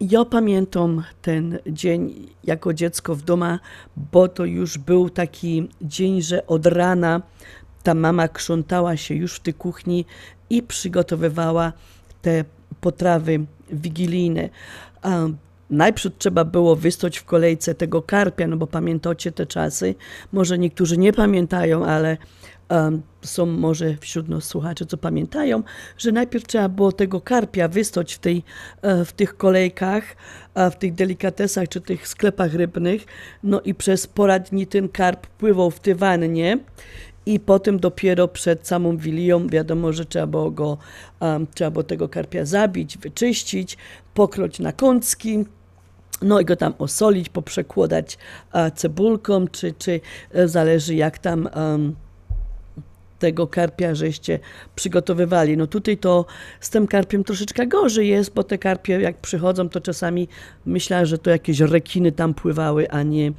[0.02, 3.58] Ja pamiętam ten dzień jako dziecko w domu,
[4.12, 7.22] bo to już był taki dzień, że od rana
[7.84, 10.06] ta mama krzątała się już w tej kuchni
[10.50, 11.74] i przygotowywała
[12.22, 12.46] te
[12.82, 13.40] potrawy
[13.72, 14.50] wigilijne.
[15.70, 19.96] Najpierw trzeba było wystać w kolejce tego karpia, no bo pamiętacie te czasy.
[20.32, 22.18] Może niektórzy nie pamiętają, ale
[22.70, 25.64] um, są może wśród nas słuchacze, co pamiętają,
[25.98, 28.44] że najpierw trzeba było tego karpia wystać w, tej,
[28.82, 30.04] e, w tych kolejkach,
[30.72, 33.06] w tych delikatesach czy tych sklepach rybnych,
[33.44, 35.96] no i przez poradni ten karp pływał w tej
[37.26, 40.78] i potem dopiero przed samą wilią wiadomo, że trzeba było go,
[41.20, 43.78] um, trzeba było tego karpia zabić, wyczyścić,
[44.14, 45.46] pokroć na kącki,
[46.22, 48.18] no i go tam osolić, poprzekładać
[48.54, 50.02] uh, cebulką, czy, czy
[50.32, 51.96] e, zależy jak tam um,
[53.22, 54.40] tego karpia żeście
[54.76, 55.58] przygotowywali.
[55.58, 56.26] No tutaj to
[56.60, 60.28] z tym karpiem troszeczkę gorzej jest, bo te karpie jak przychodzą, to czasami
[60.66, 63.32] myślę, że to jakieś rekiny tam pływały, a nie,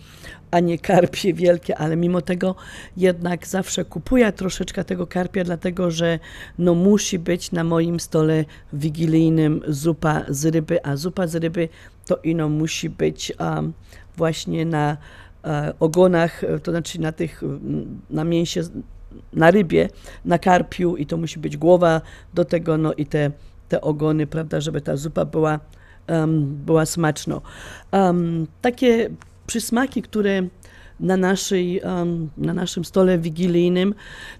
[0.53, 2.55] a nie karpie wielkie, ale mimo tego
[2.96, 6.18] jednak zawsze kupuję troszeczkę tego karpia, dlatego że
[6.59, 11.68] no musi być na moim stole wigilijnym zupa z ryby, a zupa z ryby
[12.07, 13.72] to ino musi być um,
[14.16, 14.96] właśnie na
[15.44, 17.42] e, ogonach, to znaczy na tych,
[18.11, 18.62] na mięsie
[19.32, 19.88] na rybie,
[20.24, 22.00] na karpiu i to musi być głowa
[22.34, 23.30] do tego, no i te,
[23.68, 25.61] te ogony, prawda, żeby ta zupa była,
[26.09, 27.40] um, była smaczna.
[27.92, 29.11] Um, takie
[29.47, 30.43] przysmaki, które
[31.01, 31.80] na, naszej,
[32.36, 33.95] na naszym stole wigilijnym,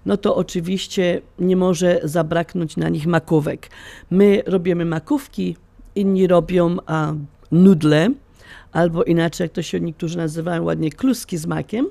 [0.05, 3.69] no to oczywiście nie może zabraknąć na nich makówek.
[4.11, 5.57] My robimy makówki,
[5.95, 7.13] inni robią a,
[7.51, 8.09] nudle,
[8.71, 11.87] albo inaczej, jak to się niektórzy nazywają ładnie, kluski z makiem.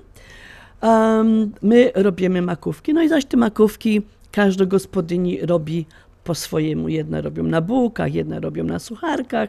[0.83, 4.03] Um, my robimy makówki, no i zaś te makówki
[4.33, 5.87] każda gospodyni robi
[6.25, 6.89] po swojemu.
[6.89, 9.49] Jedne robią na bułkach, jedne robią na sucharkach.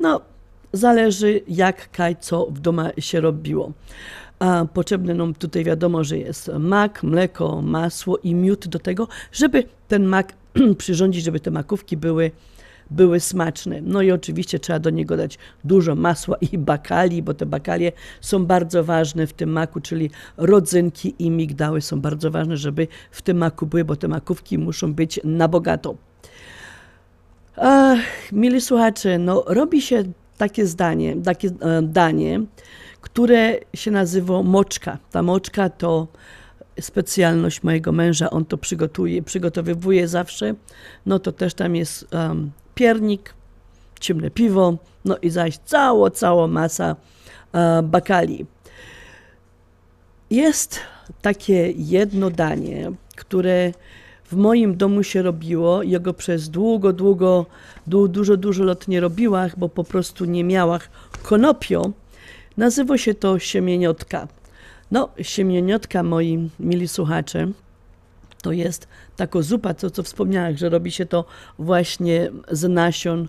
[0.00, 0.20] No,
[0.72, 3.72] zależy jak, kaj, co w domu się robiło.
[4.38, 9.64] A potrzebne nam tutaj wiadomo, że jest mak, mleko, masło i miód do tego, żeby
[9.88, 10.32] ten mak
[10.78, 12.30] przyrządzić, żeby te makówki były
[12.90, 13.80] były smaczne.
[13.82, 18.46] No i oczywiście trzeba do niego dać dużo masła i bakali, bo te bakalie są
[18.46, 23.36] bardzo ważne w tym maku, czyli rodzynki i migdały są bardzo ważne, żeby w tym
[23.36, 25.94] maku były, bo te makówki muszą być na bogato.
[27.56, 28.00] Ach,
[28.32, 30.04] mili słuchacze, no robi się
[30.40, 32.40] takie zdanie, takie e, danie,
[33.00, 34.98] które się nazywa moczka.
[35.10, 36.08] Ta moczka to
[36.80, 40.54] specjalność mojego męża, on to przygotuje, przygotowywuje zawsze.
[41.06, 43.34] No to też tam jest um, piernik,
[44.00, 46.96] ciemne piwo, no i zaś cała, cała masa
[47.52, 48.46] e, bakali.
[50.30, 50.80] Jest
[51.22, 53.72] takie jedno danie, które
[54.30, 55.82] w moim domu się robiło.
[55.82, 57.46] Ja go przez długo, długo,
[57.86, 60.80] du, dużo, dużo lat nie robiłam, bo po prostu nie miałam
[61.22, 61.90] konopio.
[62.56, 64.28] Nazywa się to siemieniotka.
[64.90, 67.48] No, siemieniotka, moi mili słuchacze,
[68.42, 71.24] to jest taka zupa, to co wspomniałam, że robi się to
[71.58, 73.28] właśnie z nasion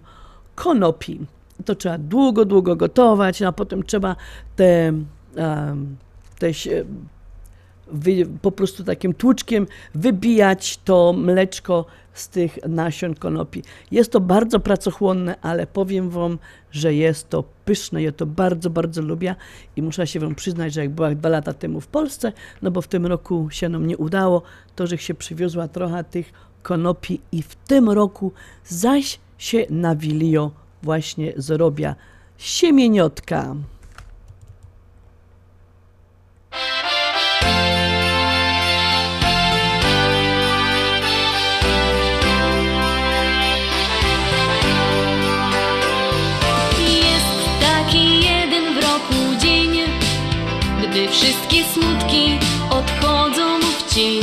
[0.55, 1.19] konopi.
[1.65, 4.15] To trzeba długo, długo gotować, a potem trzeba
[4.55, 4.93] te,
[6.39, 6.51] te
[7.91, 13.63] wy, po prostu takim tłuczkiem wybijać to mleczko z tych nasion konopi.
[13.91, 16.37] Jest to bardzo pracochłonne, ale powiem Wam,
[16.71, 18.03] że jest to pyszne.
[18.03, 19.35] Ja to bardzo, bardzo lubię
[19.75, 22.31] i muszę się Wam przyznać, że jak byłam dwa lata temu w Polsce,
[22.61, 24.41] no bo w tym roku się nam nie udało,
[24.75, 26.33] to że się przywiozła trochę tych
[26.63, 28.31] konopi i w tym roku
[28.65, 30.51] zaś się na Wilio
[30.83, 31.95] właśnie zrobia
[32.37, 33.55] siemieniotka.
[50.91, 52.39] Gdy wszystkie smutki
[52.69, 54.21] odchodzą w cień.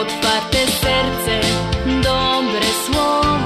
[0.00, 1.40] Otwarte serce,
[2.02, 3.38] dobre słowo,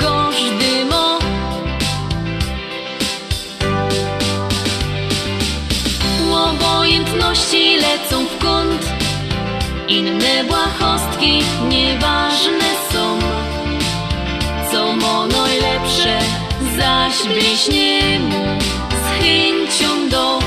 [0.00, 1.18] każdy mo.
[6.34, 8.82] Obojętności lecą w kąt,
[9.88, 13.18] inne błahostki nieważne są
[14.72, 16.18] co mo najlepsze,
[16.76, 18.44] zaś bliźnie mu
[18.90, 20.39] z chęcią do.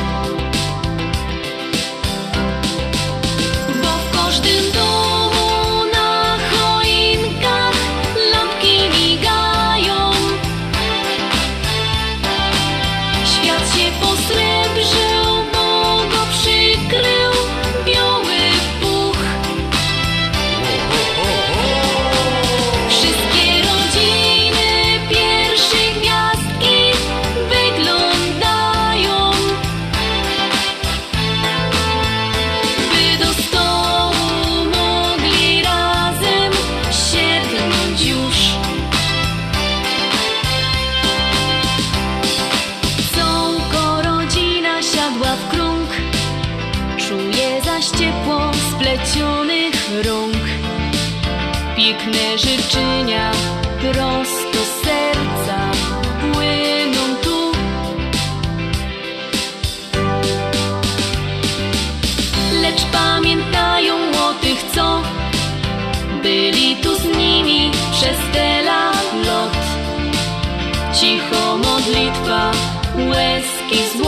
[73.15, 74.01] Łezki z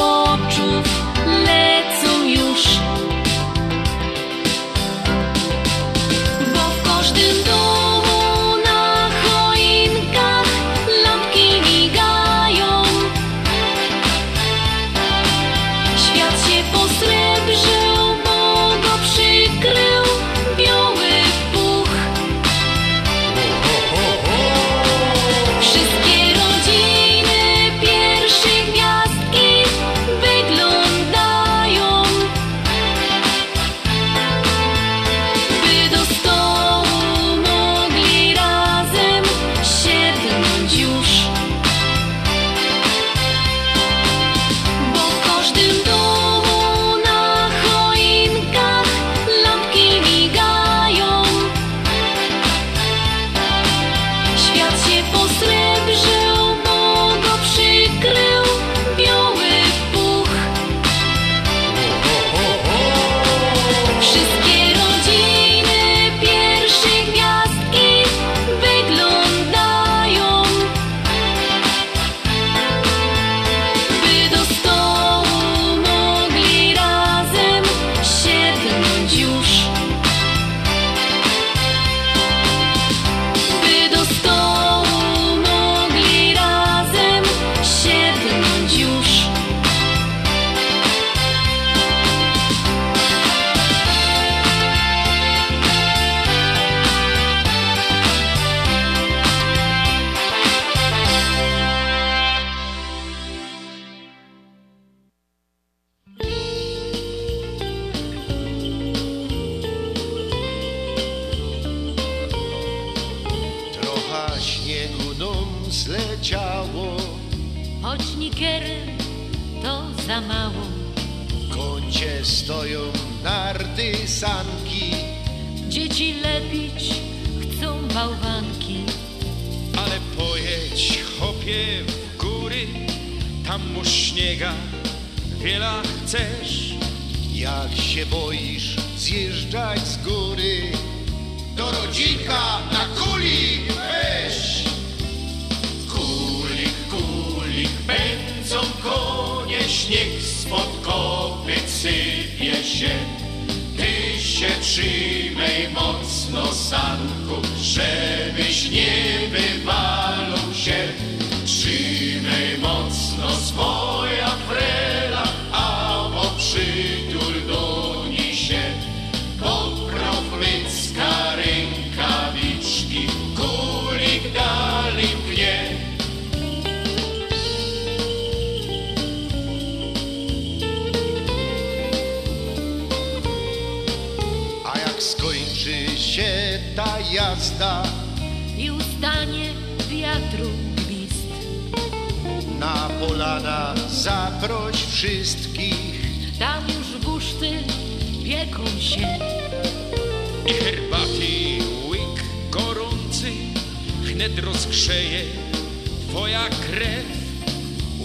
[206.09, 207.05] twoja krew.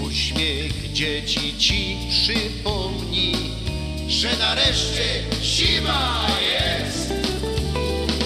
[0.06, 3.34] Uśmiech dzieci ci przypomni,
[4.08, 7.08] że nareszcie zima jest.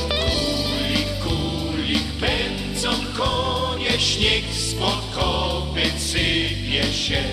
[0.09, 7.25] Kulik, kulik, pędzą konie, śnieg spod kopyt sypie się.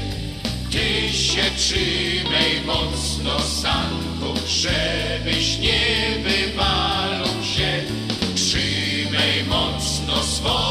[0.72, 7.84] Ty się trzymaj mocno, sanku, żebyś nie wywalał się.
[8.36, 10.71] Trzymaj mocno swoja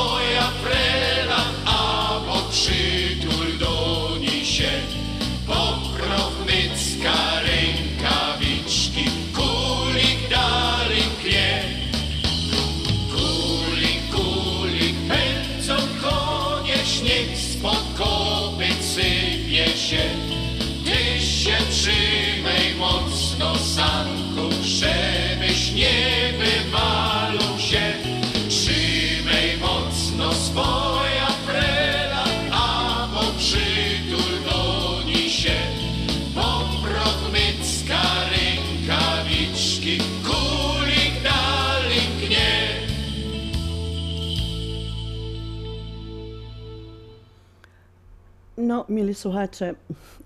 [48.89, 49.75] Mieli słuchacze,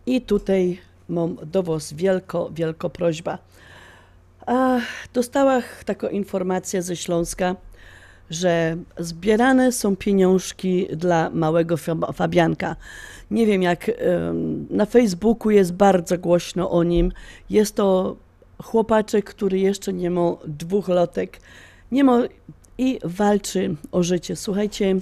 [0.07, 0.79] i tutaj
[1.09, 3.39] mam do Was wielko, wielko prośba.
[4.47, 4.79] A,
[5.15, 7.57] dostała taką informację ze Śląska,
[8.31, 12.77] że zbierane są pieniążki dla małego Fab- Fabianka.
[13.31, 13.91] Nie wiem, jak
[14.71, 17.13] na Facebooku jest bardzo głośno o nim.
[17.51, 18.17] Jest to
[18.63, 21.41] chłopaczek, który jeszcze nie ma dwóch lotek,
[21.93, 22.23] nie ma
[22.79, 24.37] i walczy o życie.
[24.37, 24.97] Słuchajcie,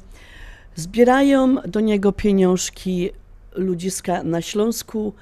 [0.75, 3.11] zbierają do niego pieniążki
[3.55, 5.13] ludziska na Śląsku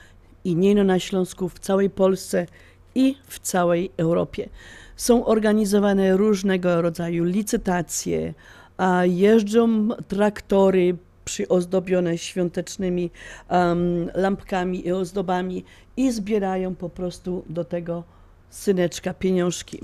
[0.45, 2.47] i nie na Śląsku, w całej Polsce
[2.95, 4.49] i w całej Europie.
[4.97, 8.35] Są organizowane różnego rodzaju licytacje,
[8.76, 13.11] a jeżdżą traktory przyozdobione świątecznymi
[13.49, 15.64] em, lampkami i ozdobami
[15.97, 18.05] i zbierają po prostu do tego
[18.51, 19.81] syneczka pieniążki.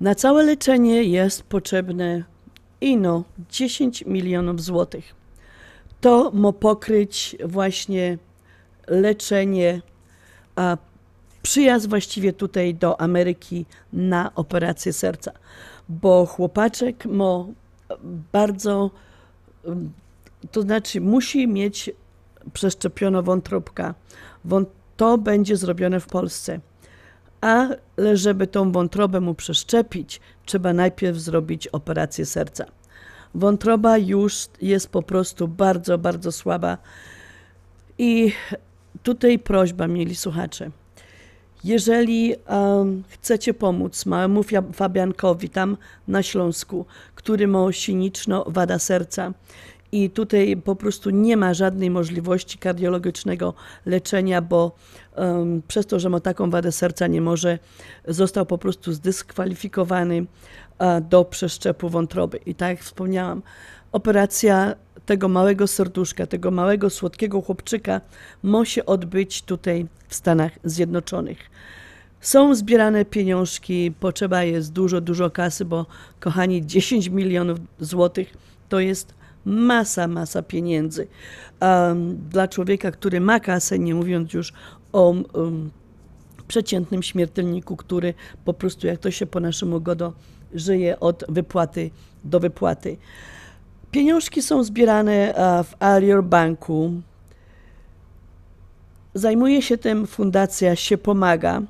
[0.00, 2.24] Na całe leczenie jest potrzebne
[2.80, 5.17] ino 10 milionów złotych.
[6.00, 8.18] To ma pokryć właśnie
[8.86, 9.82] leczenie,
[10.56, 10.76] a
[11.42, 15.32] przyjazd właściwie tutaj do Ameryki na operację serca,
[15.88, 17.44] bo chłopaczek ma
[18.32, 18.90] bardzo,
[19.64, 19.92] um,
[20.52, 21.90] to znaczy musi mieć
[22.52, 23.94] przeszczepioną wątróbkę.
[24.48, 24.64] Wą-
[24.96, 26.60] To będzie zrobione w Polsce.
[27.40, 32.64] Ale żeby tą wątrobę mu przeszczepić, trzeba najpierw zrobić operację serca.
[33.38, 36.78] Wątroba już jest po prostu bardzo, bardzo słaba.
[37.98, 38.32] I
[39.02, 40.70] tutaj prośba, mieli słuchacze.
[41.64, 45.76] Jeżeli um, chcecie pomóc małemu Fabiankowi tam
[46.08, 49.32] na Śląsku, który ma siniczno wada serca
[49.92, 53.54] i tutaj po prostu nie ma żadnej możliwości kardiologicznego
[53.86, 54.76] leczenia, bo
[55.16, 57.58] um, przez to, że ma taką wadę serca nie może,
[58.08, 60.26] został po prostu zdyskwalifikowany
[61.10, 62.38] do przeszczepu wątroby.
[62.46, 63.42] I tak jak wspomniałam,
[63.92, 64.74] operacja
[65.06, 68.00] tego małego serduszka, tego małego słodkiego chłopczyka
[68.42, 71.38] ma się odbyć tutaj w Stanach Zjednoczonych.
[72.20, 75.86] Są zbierane pieniążki, potrzeba jest dużo, dużo kasy, bo
[76.20, 78.36] kochani, 10 milionów złotych
[78.68, 79.14] to jest
[79.44, 81.06] masa, masa pieniędzy.
[81.60, 84.52] Um, dla człowieka, który ma kasę, nie mówiąc już
[84.92, 85.70] o um,
[86.48, 88.14] przeciętnym śmiertelniku, który
[88.44, 90.12] po prostu, jak to się po naszemu godo,
[90.54, 91.90] żyje od wypłaty
[92.24, 92.96] do wypłaty.
[93.90, 96.92] Pieniążki są zbierane e, w Alior Banku.
[99.14, 101.62] Zajmuje się tym Fundacja Się Pomaga.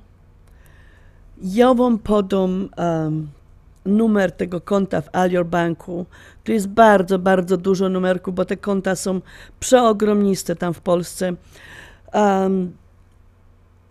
[1.42, 3.28] Ja wam podam um,
[3.86, 6.06] numer tego konta w Alior Banku.
[6.44, 9.20] Tu jest bardzo, bardzo dużo numerków, bo te konta są
[9.60, 11.34] przeogromniste tam w Polsce.
[12.14, 12.72] Um,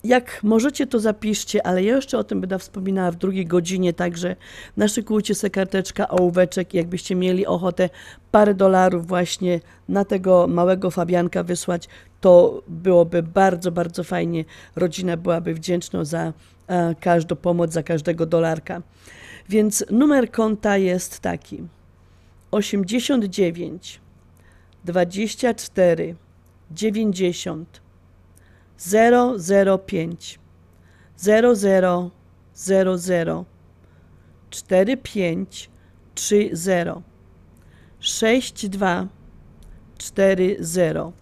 [0.08, 4.36] jak możecie, to zapiszcie, ale ja jeszcze o tym będę wspominała w drugiej godzinie, także
[4.78, 7.90] naszykujcie sobie karteczka, ołóweczek jakbyście mieli ochotę
[8.32, 11.88] parę dolarów właśnie na tego małego Fabianka wysłać,
[12.22, 14.46] to byłoby bardzo, bardzo fajnie.
[14.76, 16.34] Rodzina byłaby wdzięczna za
[16.68, 18.82] e, każdą pomoc, za każdego dolarka.
[19.50, 21.64] Więc numer konta jest taki
[22.52, 24.00] 89
[24.86, 26.16] 24
[26.72, 27.87] 90
[28.78, 30.40] 005
[31.18, 32.12] 00
[32.54, 33.46] 00
[34.50, 35.70] 45
[36.16, 36.70] 30
[38.00, 39.08] 62
[39.98, 41.14] 40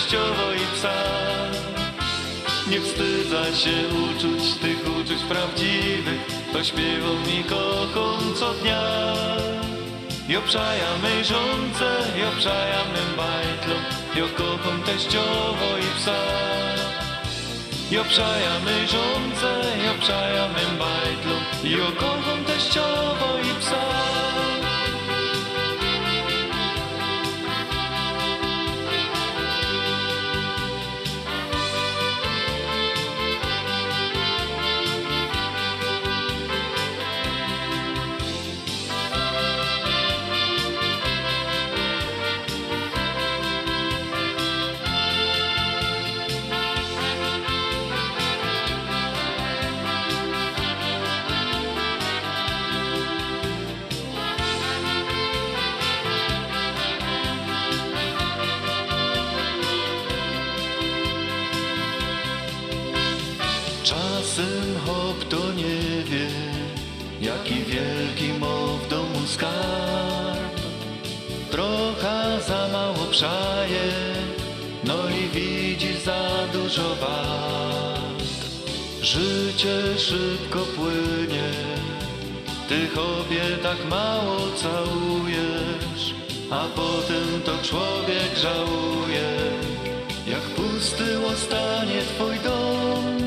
[0.00, 0.94] Teściowo i psa.
[2.70, 6.20] Nie wstydzę się uczuć tych uczuć prawdziwych,
[6.52, 8.82] to śpiewał mi kocham co dnia.
[10.28, 11.88] Jo przaja mej żonce,
[12.20, 13.74] jo przaja mym bajtlu,
[14.14, 16.20] jo kocham teściowo i psa.
[17.90, 19.50] Jo przaja mej żonce,
[19.86, 23.29] jo przaja mym bajtlu, jo kocham teściowo
[76.78, 78.24] wart.
[79.02, 81.50] Życie szybko płynie,
[82.68, 86.14] ty chopie tak mało całujesz,
[86.50, 89.30] a potem to człowiek żałuje,
[90.26, 93.20] jak pusty ostanie twój dom.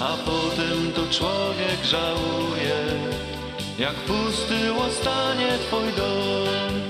[0.00, 2.78] A potem to człowiek żałuje,
[3.78, 6.87] jak pusty ostanie twój dom.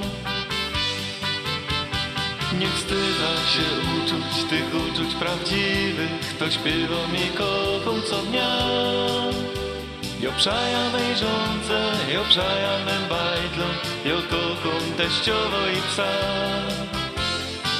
[2.66, 6.36] Wstydza się uczuć tych uczuć prawdziwych.
[6.38, 8.58] To śpiewa mi kocham co dnia.
[10.20, 11.78] Jo przaja wejrzące,
[12.14, 13.66] jo przaja mym bajdlą
[14.04, 16.12] Jo kocham teściowo i psa.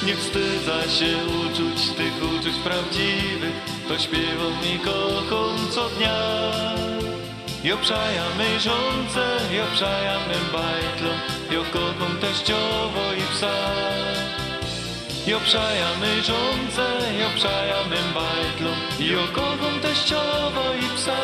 [0.05, 3.55] Nie wstydza się uczuć tych uczuć prawdziwych.
[3.87, 6.19] To śpiewa mi kocham co dnia.
[7.63, 11.09] Jo przaja mężące, jo przaja mym bajdlą
[11.51, 14.18] Jo kocham teściowo i psa
[15.37, 16.81] Przaja mężące,
[17.19, 18.69] jo przaja mym bajdlą
[18.99, 21.15] Jo kocham teściowo i psa.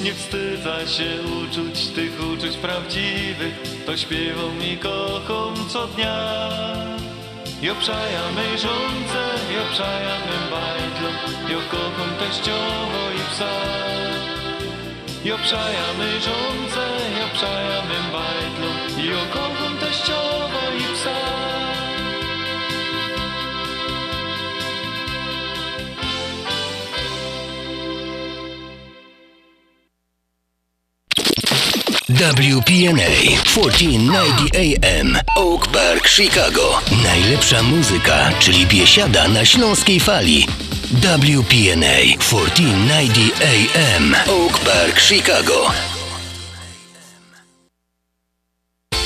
[0.00, 3.54] Nie wstydza się uczuć tych uczuć prawdziwych
[3.86, 7.07] To śpiewał mi kocham co dnia
[7.62, 9.22] Jo przaja mężące,
[9.54, 11.14] jo przaja mym bajdlom
[11.50, 13.52] Jo kocham teściowo i psa.
[15.24, 16.84] Jo przaja mężące,
[17.20, 19.04] jo przaja mym bajdlom
[32.08, 36.80] WPNA 1490 AM Oak Park, Chicago.
[37.04, 40.46] Najlepsza muzyka, czyli biesiada na śląskiej fali.
[40.92, 45.70] WPNA 1490 AM Oak Park, Chicago.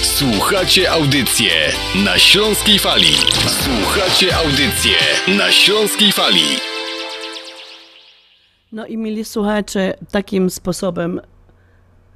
[0.03, 1.72] Słuchacie audycję
[2.05, 3.16] na Śląskiej Fali.
[3.64, 4.96] Słuchacie audycję
[5.28, 6.46] na Śląskiej Fali.
[8.72, 11.20] No i mili słuchacze, takim sposobem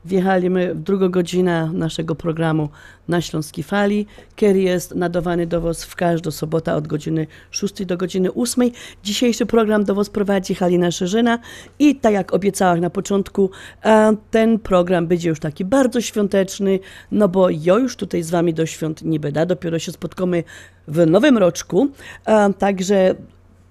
[0.07, 2.69] wjechaliśmy w drugą godzinę naszego programu
[3.09, 7.97] na Śląskiej Fali, który jest nadawany do Was w każdą sobotę od godziny 6 do
[7.97, 8.71] godziny 8.
[9.05, 11.39] Dzisiejszy program do Was prowadzi Halina Szerzyna
[11.79, 13.51] i tak jak obiecałam na początku,
[13.85, 16.79] e, ten program będzie już taki bardzo świąteczny,
[17.13, 20.45] no bo ja już tutaj z Wami do świąt nie będę, dopiero się spotkamy
[20.89, 21.89] w nowym roczku,
[22.27, 23.15] e, także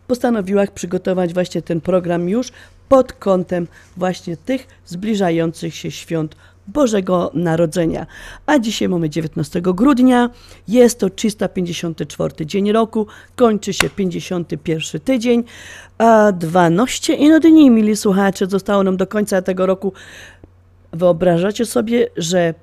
[0.07, 2.51] postanowiłam przygotować właśnie ten program już
[2.89, 3.67] pod kątem
[3.97, 6.35] właśnie tych zbliżających się świąt
[6.67, 8.05] Bożego Narodzenia.
[8.45, 10.29] A dzisiaj mamy 19 grudnia,
[10.67, 15.43] jest to 354 dzień roku, kończy się 51 tydzień,
[15.97, 19.93] a 12 ino dni, mili słuchacze, zostało nam do końca tego roku.
[20.93, 22.53] Wyobrażacie sobie, że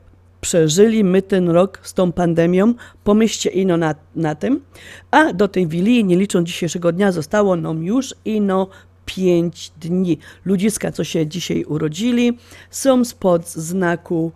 [0.40, 4.60] przeżyli my ten rok z tą pandemią, pomyślcie ino na, na tym,
[5.10, 8.68] a do tej wili, nie licząc dzisiejszego dnia, zostało nam już ino
[9.16, 10.18] pięć dni.
[10.44, 12.38] Ludziska, co się dzisiaj urodzili,
[12.70, 14.32] są spod znaku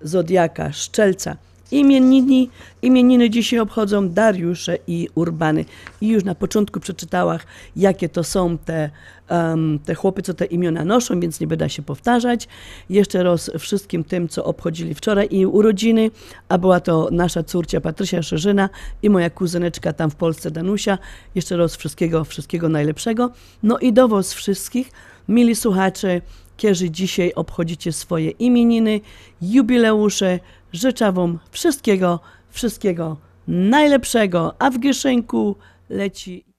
[0.00, 1.36] Zodiaka Szczelca.
[1.70, 2.46] Imieniny,
[2.82, 5.64] imieniny dzisiaj obchodzą Dariusze i Urbany.
[6.00, 7.38] I już na początku przeczytałam,
[7.76, 8.90] jakie to są te,
[9.30, 12.48] um, te chłopy, co te imiona noszą, więc nie będę się powtarzać.
[12.90, 16.10] Jeszcze raz wszystkim tym, co obchodzili wczoraj i urodziny,
[16.48, 18.68] a była to nasza córcia Patrysia Szerzyna
[19.02, 20.98] i moja kuzyneczka tam w Polsce Danusia.
[21.34, 23.30] Jeszcze raz wszystkiego, wszystkiego najlepszego.
[23.62, 24.90] No i do was wszystkich,
[25.28, 26.20] mili słuchacze,
[26.56, 29.00] którzy dzisiaj obchodzicie swoje imieniny,
[29.42, 30.40] jubileusze,
[30.74, 32.20] życzę Wam wszystkiego,
[32.50, 33.16] wszystkiego
[33.48, 35.56] najlepszego, a w Gieszenku
[35.90, 36.53] leci.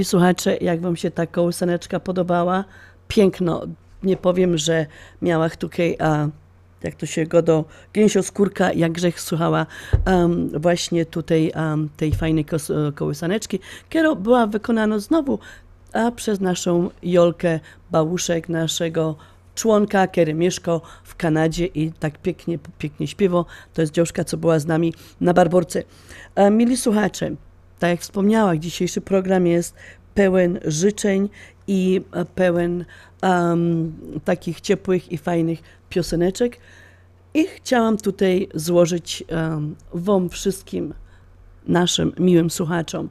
[0.00, 2.64] Mili słuchacze, jak wam się ta kołysaneczka podobała?
[3.08, 3.66] Piękno.
[4.02, 4.86] Nie powiem, że
[5.22, 6.28] miała tutaj, a
[6.82, 9.66] jak to się go do gęsioskórka, jak słuchała
[10.06, 13.58] um, właśnie tutaj um, tej fajnej kos, kołysaneczki,
[13.88, 15.38] która była wykonana znowu
[15.92, 17.60] a przez naszą Jolkę
[17.90, 19.16] Bałuszek, naszego
[19.54, 23.44] członka, który mieszkał w Kanadzie i tak pięknie, pięknie śpiewał.
[23.74, 25.82] To jest dziewczynka, co była z nami na Barborce.
[26.34, 27.30] E, mili słuchacze,
[27.80, 29.74] tak jak wspomniałam, dzisiejszy program jest
[30.14, 31.28] pełen życzeń
[31.66, 32.84] i e, pełen
[33.22, 33.92] um,
[34.24, 35.58] takich ciepłych i fajnych
[35.88, 36.56] pioseneczek.
[37.34, 40.94] I chciałam tutaj złożyć um, Wam wszystkim,
[41.66, 43.08] naszym miłym słuchaczom,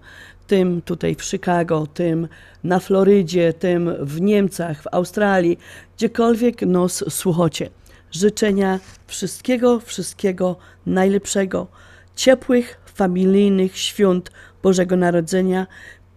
[0.47, 2.27] tym tutaj w Chicago, tym
[2.63, 5.59] na Florydzie, tym w Niemcach, w Australii,
[5.97, 7.69] gdziekolwiek nos słuchacie.
[8.11, 10.55] Życzenia wszystkiego, wszystkiego
[10.85, 11.67] najlepszego,
[12.15, 14.31] ciepłych, familijnych świąt
[14.64, 15.68] Bożego Narodzenia,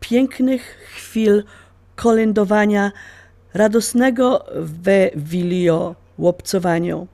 [0.00, 0.62] pięknych
[0.94, 1.44] chwil
[1.96, 2.92] kolędowania,
[3.54, 7.06] radosnego we wilio łopcowaniu.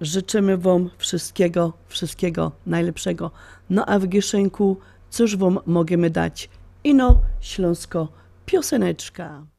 [0.00, 3.30] Życzymy Wam wszystkiego, wszystkiego najlepszego.
[3.70, 4.76] No a w Gieszenku
[5.10, 6.48] cóż Wam możemy dać?
[6.84, 8.08] Ino Śląsko
[8.46, 9.51] pioseneczka.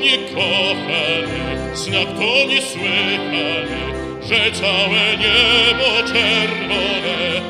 [0.00, 3.66] Szymonie kochany, znak to niesłychany,
[4.22, 7.49] że całe niebo czerwone.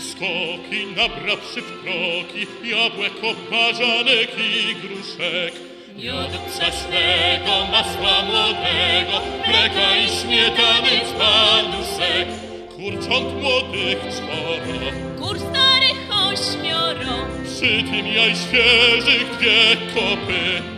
[0.00, 5.52] Skoki, nabrawszy w kroki, jabłek, obwarzanek i gruszek.
[5.96, 12.28] Miodu kwaśnego, masła młodego, mleka i śmietany dzbanusek.
[12.76, 14.78] Kurcząt młodych czworo,
[15.18, 20.77] Kur starych ośmioro, przy tym jaj świeżych dwie kopy.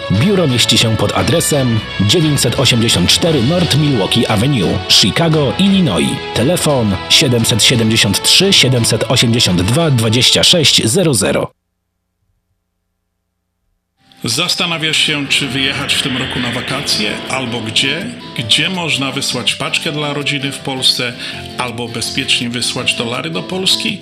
[0.11, 6.15] Biuro mieści się pod adresem 984 North Milwaukee Avenue, Chicago, Illinois.
[6.33, 11.37] Telefon 773 782 2600.
[14.23, 18.05] Zastanawiasz się, czy wyjechać w tym roku na wakacje, albo gdzie?
[18.37, 21.13] Gdzie można wysłać paczkę dla rodziny w Polsce,
[21.57, 24.01] albo bezpiecznie wysłać dolary do Polski?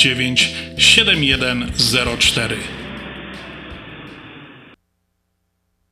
[0.01, 2.80] 7104.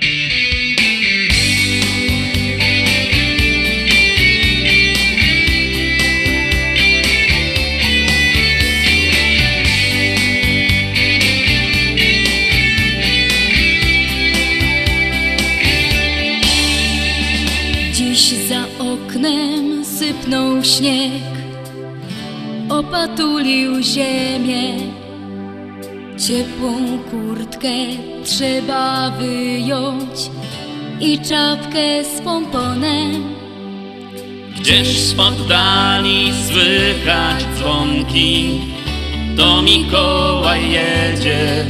[0.00, 0.08] Dziś
[18.48, 21.22] za oknem sypnął śnieg,
[22.68, 24.99] opatulił ziemię.
[26.26, 27.68] Ciepłą kurtkę
[28.24, 30.30] trzeba wyjąć
[31.00, 33.34] i czapkę z pomponem.
[34.60, 38.60] Gdzieś z oddali słychać dzwonki,
[39.36, 41.64] to Mikołaj jedzie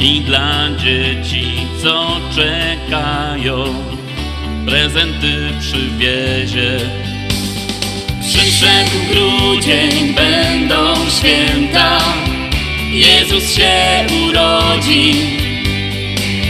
[0.00, 1.46] i dla dzieci,
[1.82, 3.64] co czekają,
[4.66, 6.80] prezenty przywiezie.
[8.20, 11.98] Przyszedł grudzień, będą święta,
[12.90, 15.14] Jezus się urodzi.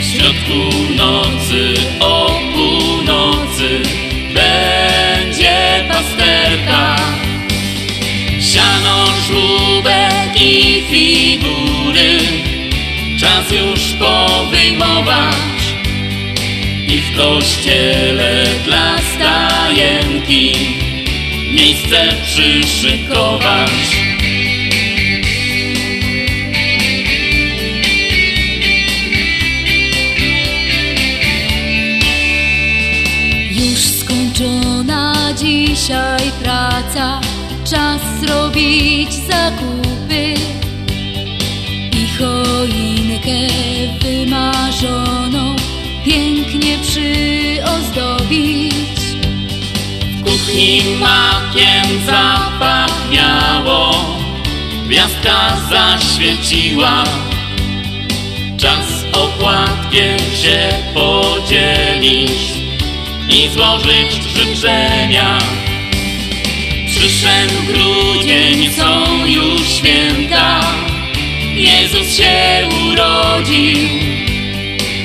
[0.01, 3.83] W środku nocy, o północy,
[4.35, 6.97] będzie pasterka.
[8.41, 12.19] Siano, żłóbek i figury,
[13.21, 15.37] czas już powyjmować.
[16.89, 20.53] I w kościele dla stajenki
[21.53, 24.06] miejsce przyszykować.
[34.37, 37.21] Skończona dzisiaj praca,
[37.65, 40.35] czas zrobić zakupy
[41.93, 43.41] i choinkę
[44.03, 45.57] wymarzoną
[46.05, 48.75] pięknie przyozdobić.
[50.19, 53.95] W kuchni makiem zapachniało,
[54.87, 57.05] gwiazdka zaświeciła.
[58.57, 62.56] Czas opłatkiem się podzielić
[63.29, 65.39] i złożyć życzenia.
[66.87, 70.61] Przyszedł grudzień, są już święta,
[71.55, 73.89] Jezus się urodził.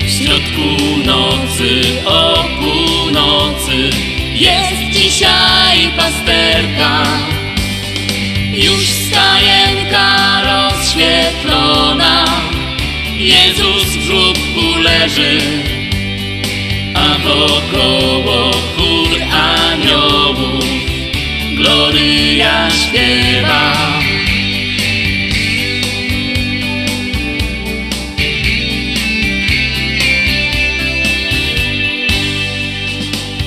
[0.05, 3.89] W środku nocy, o północy
[4.33, 7.03] jest dzisiaj pasterka.
[8.53, 12.25] Już stajenka rozświetlona,
[13.17, 15.37] Jezus w żłobku leży,
[17.23, 20.65] wokoło chór aniołów
[21.55, 23.73] Gloria śpiewa.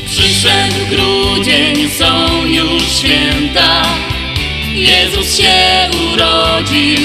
[0.06, 3.82] Przyszedł grudzień, są już święta,
[4.74, 6.98] Jezus się urodził.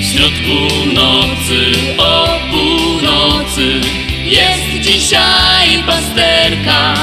[0.00, 3.80] W środku nocy, o północy,
[4.28, 6.94] jest dzisiaj pasterka.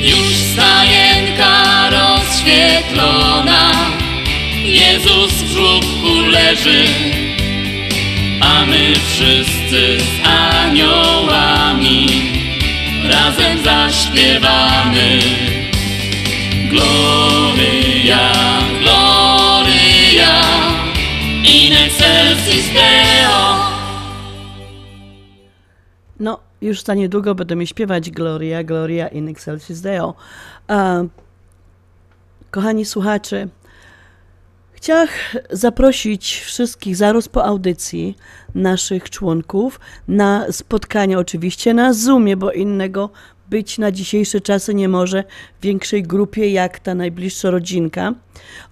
[0.00, 3.70] Już stajenka rozświetlona,
[4.64, 6.84] Jezus w żłobku leży,
[8.40, 12.06] a my wszyscy z aniołami
[13.04, 15.18] razem zaśpiewamy.
[16.70, 18.53] Gloria,
[26.64, 30.14] już za niedługo będziemy śpiewać Gloria, Gloria in excelsis Deo.
[32.50, 33.48] Kochani słuchacze,
[34.72, 35.08] chciałam
[35.50, 38.16] zaprosić wszystkich zaraz po audycji
[38.54, 43.10] naszych członków na spotkanie oczywiście na Zoomie, bo innego
[43.50, 45.24] być na dzisiejsze czasy nie może
[45.60, 48.14] w większej grupie jak ta najbliższa rodzinka.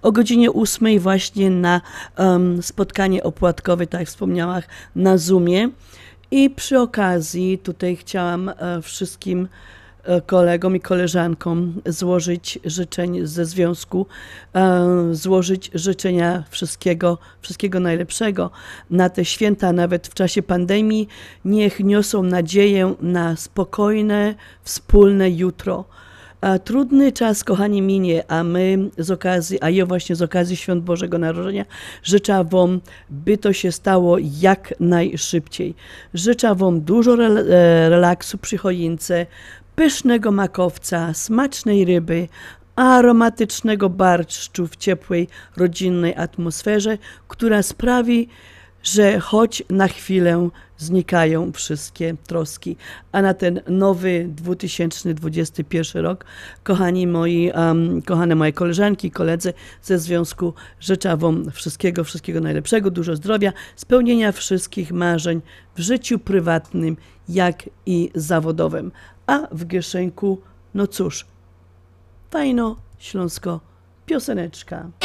[0.01, 1.81] O godzinie 8 właśnie na
[2.17, 4.61] um, spotkanie opłatkowe, tak jak wspomniałam,
[4.95, 5.69] na Zoomie.
[6.35, 9.47] I przy okazji tutaj chciałam e, wszystkim
[10.03, 14.05] e, kolegom i koleżankom złożyć życzeń ze związku,
[14.55, 18.51] e, złożyć życzenia wszystkiego, wszystkiego najlepszego
[18.89, 21.07] na te święta, nawet w czasie pandemii.
[21.45, 25.85] Niech niosą nadzieję na spokojne, wspólne jutro.
[26.43, 30.83] A trudny czas, kochani, minie, a my z okazji, a ja właśnie z okazji Świąt
[30.83, 31.65] Bożego Narodzenia
[32.03, 35.75] życzę Wam, by to się stało jak najszybciej.
[36.13, 39.25] Życzę Wam dużo e, relaksu przy choince,
[39.75, 42.27] pysznego makowca, smacznej ryby,
[42.75, 46.97] aromatycznego barszczu w ciepłej, rodzinnej atmosferze,
[47.27, 48.29] która sprawi,
[48.83, 52.77] że choć na chwilę znikają wszystkie troski.
[53.11, 56.25] A na ten nowy 2021 rok,
[56.63, 63.15] kochani moi, um, kochane moje koleżanki, koledzy ze związku, życzę Wam wszystkiego, wszystkiego najlepszego, dużo
[63.15, 65.41] zdrowia, spełnienia wszystkich marzeń
[65.75, 66.97] w życiu prywatnym,
[67.29, 68.91] jak i zawodowym.
[69.27, 70.41] A w Gieszenku,
[70.73, 71.25] no cóż,
[72.31, 73.59] fajno, śląsko,
[74.05, 75.02] pioseneczka.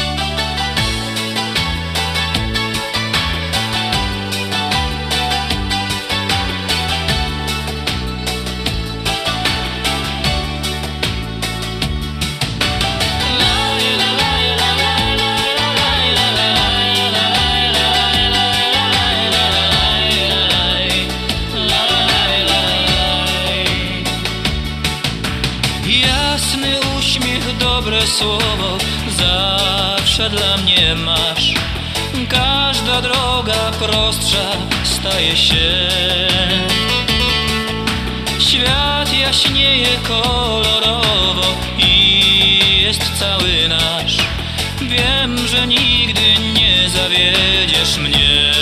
[28.19, 28.77] Słowo
[29.17, 31.53] zawsze dla mnie masz.
[32.29, 34.51] Każda droga prostsza
[34.83, 35.89] staje się.
[38.39, 41.47] Świat jaśnieje kolorowo
[41.77, 44.17] i jest cały nasz.
[44.81, 48.53] Wiem, że nigdy nie zawiedziesz mnie.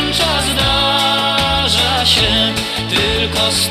[0.00, 2.52] Tęcza zdarza się.
[2.90, 3.68] Tylko z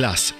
[0.00, 0.39] Windows and Glass w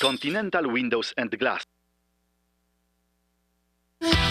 [0.00, 1.77] Continental Windows and Glass.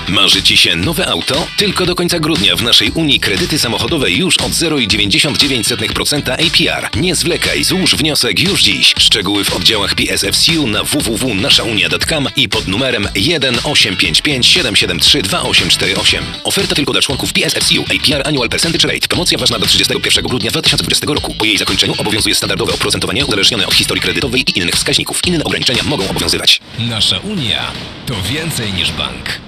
[0.10, 1.48] Marzy Ci się nowe auto?
[1.58, 6.90] Tylko do końca grudnia w naszej Unii kredyty samochodowe już od 0,99% APR.
[7.02, 8.94] Nie zwlekaj, złóż wniosek już dziś.
[9.00, 16.24] Szczegóły w oddziałach PSFCU na www.naszaunia.com i pod numerem 1 855 773 2848.
[16.44, 19.08] Oferta tylko dla członków PSFCU APR Annual Percentage Rate.
[19.08, 21.34] Promocja ważna do 31 grudnia 2020 roku.
[21.40, 25.28] Po jej zakończeniu obowiązuje standardowe oprocentowanie uzależnione od historii kredytowej i innych wskaźników.
[25.28, 26.62] Inne ograniczenia mogą obowiązywać.
[26.80, 27.72] Nasza Unia
[28.06, 29.40] to więcej niż bank.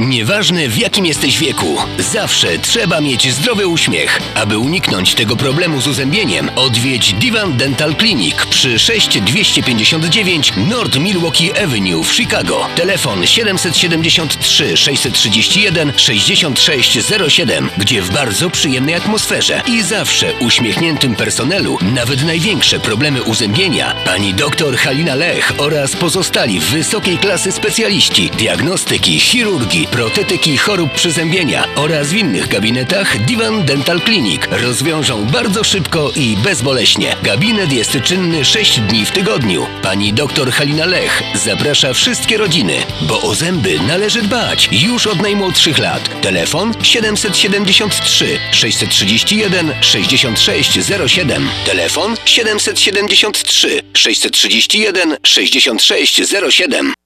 [0.00, 4.20] Nieważne w jakim jesteś wieku, zawsze trzeba mieć zdrowy uśmiech.
[4.34, 12.04] Aby uniknąć tego problemu z uzębieniem, odwiedź Divan Dental Clinic przy 6259 North Milwaukee Avenue
[12.04, 12.66] w Chicago.
[12.76, 22.80] Telefon 773 631 6607, gdzie w bardzo przyjemnej atmosferze i zawsze uśmiechniętym personelu nawet największe
[22.80, 30.92] problemy uzębienia pani dr Halina Lech oraz pozostali wysokiej klasy specjaliści diagnostyki, chirurgii, protetyki chorób
[30.92, 37.16] przyzębienia oraz w innych gabinetach Divan Dental Clinic rozwiążą bardzo szybko i bezboleśnie.
[37.22, 39.66] Gabinet jest czynny 6 dni w tygodniu.
[39.82, 45.78] Pani dr Halina Lech zaprasza wszystkie rodziny, bo o zęby należy dbać już od najmłodszych
[45.78, 46.20] lat.
[46.22, 51.48] Telefon 773 631 6607.
[51.66, 56.99] Telefon 773 631 6607.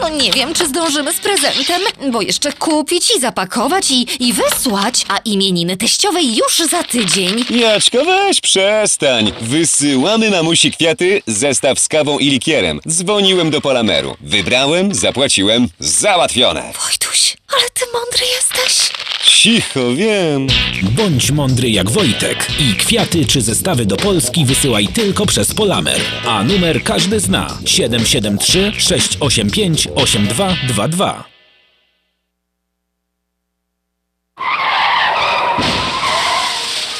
[0.00, 5.04] No nie wiem, czy zdążymy z prezentem, bo jeszcze kupić i zapakować i, i wysłać,
[5.08, 7.44] a imieniny teściowej już za tydzień.
[7.50, 9.32] Jaczko, weź przestań.
[9.40, 12.80] Wysyłamy mamusi kwiaty, zestaw z kawą i likierem.
[12.88, 14.16] Dzwoniłem do Polameru.
[14.20, 16.72] Wybrałem, zapłaciłem, załatwione.
[16.84, 18.90] Wojtuś, ale ty mądry jesteś.
[19.24, 20.46] Cicho, wiem.
[20.82, 26.00] Bądź mądry jak Wojtek i kwiaty czy zestawy do Polski wysyłaj tylko przez Polamer.
[26.26, 31.24] A numer każdy zna 773 685 8222.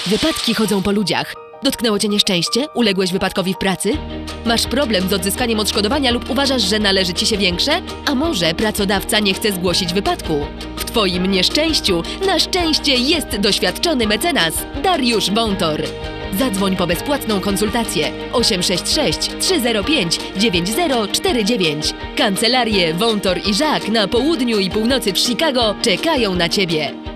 [0.06, 1.34] Wypadki chodzą po ludziach.
[1.64, 2.68] Dotknęło cię nieszczęście?
[2.74, 3.92] Uległeś wypadkowi w pracy?
[4.46, 7.82] Masz problem z odzyskaniem odszkodowania lub uważasz, że należy ci się większe?
[8.06, 10.46] A może pracodawca nie chce zgłosić wypadku?
[10.76, 15.82] W twoim nieszczęściu na szczęście jest doświadczony mecenas Dariusz Wątor.
[16.38, 21.94] Zadzwoń po bezpłatną konsultację 866 305 9049.
[22.16, 27.13] Kancelarie Wątor i Żak na południu i północy w Chicago czekają na ciebie.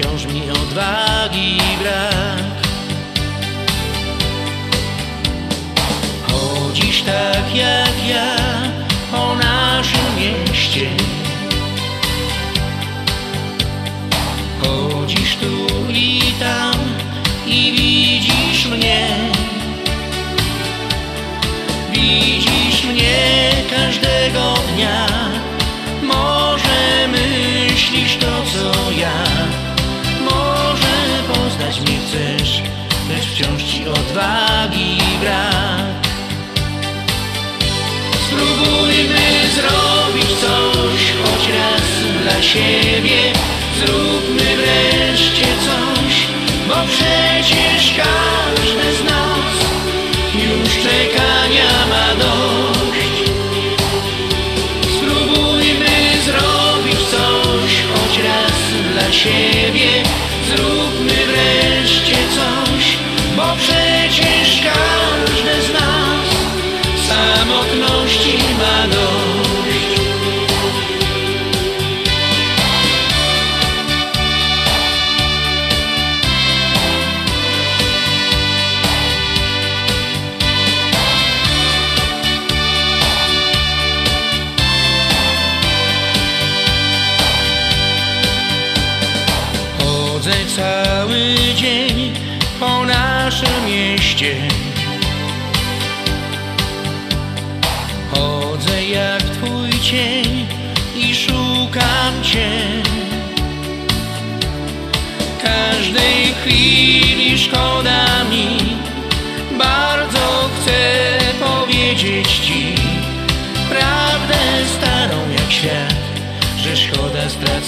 [0.00, 2.44] Wciąż mi odwagi brak.
[6.28, 8.36] Chodzisz tak jak ja
[9.10, 10.86] po naszym mieście.
[14.62, 16.74] Chodzisz tu i tam
[17.46, 19.08] i widzisz mnie.
[21.92, 25.09] Widzisz mnie każdego dnia
[42.40, 43.32] dla siebie.
[43.78, 46.26] Zróbmy wreszcie coś,
[46.68, 49.56] bo przecież każdy z nas
[50.34, 53.30] już czekania ma dość.
[54.96, 60.02] Spróbujmy zrobić coś choć raz dla siebie.
[60.48, 62.96] Zróbmy wreszcie coś,
[63.36, 63.79] bo przecież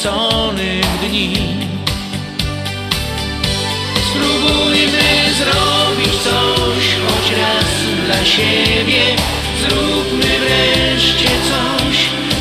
[0.02, 1.36] straconych dni.
[4.10, 7.70] Spróbujmy zrobić coś choć raz
[8.06, 9.02] dla siebie.
[9.60, 11.96] Zróbmy wreszcie coś,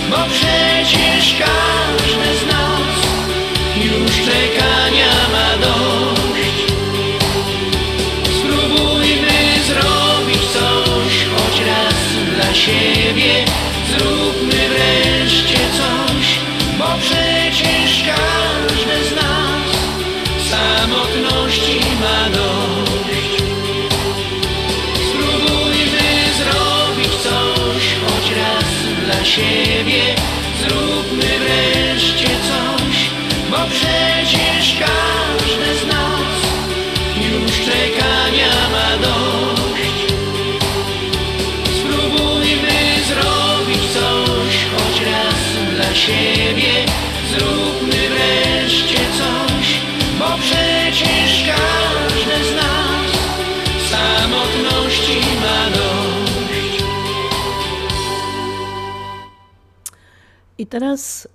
[0.09, 1.80] bo przecież każdy
[60.72, 61.27] teraz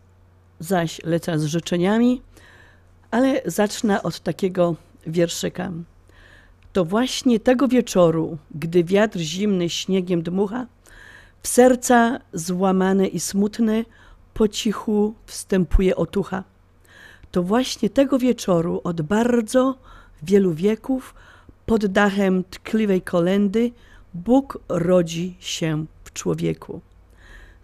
[0.60, 2.22] zaś lecę z życzeniami,
[3.10, 4.74] ale zacznę od takiego
[5.06, 5.72] wierszyka.
[6.72, 10.66] To właśnie tego wieczoru, gdy wiatr zimny śniegiem dmucha,
[11.42, 13.84] w serca złamane i smutne
[14.34, 16.44] po cichu wstępuje otucha.
[17.30, 19.78] To właśnie tego wieczoru od bardzo
[20.22, 21.14] wielu wieków
[21.66, 23.72] pod dachem tkliwej kolendy
[24.14, 26.80] Bóg rodzi się w człowieku.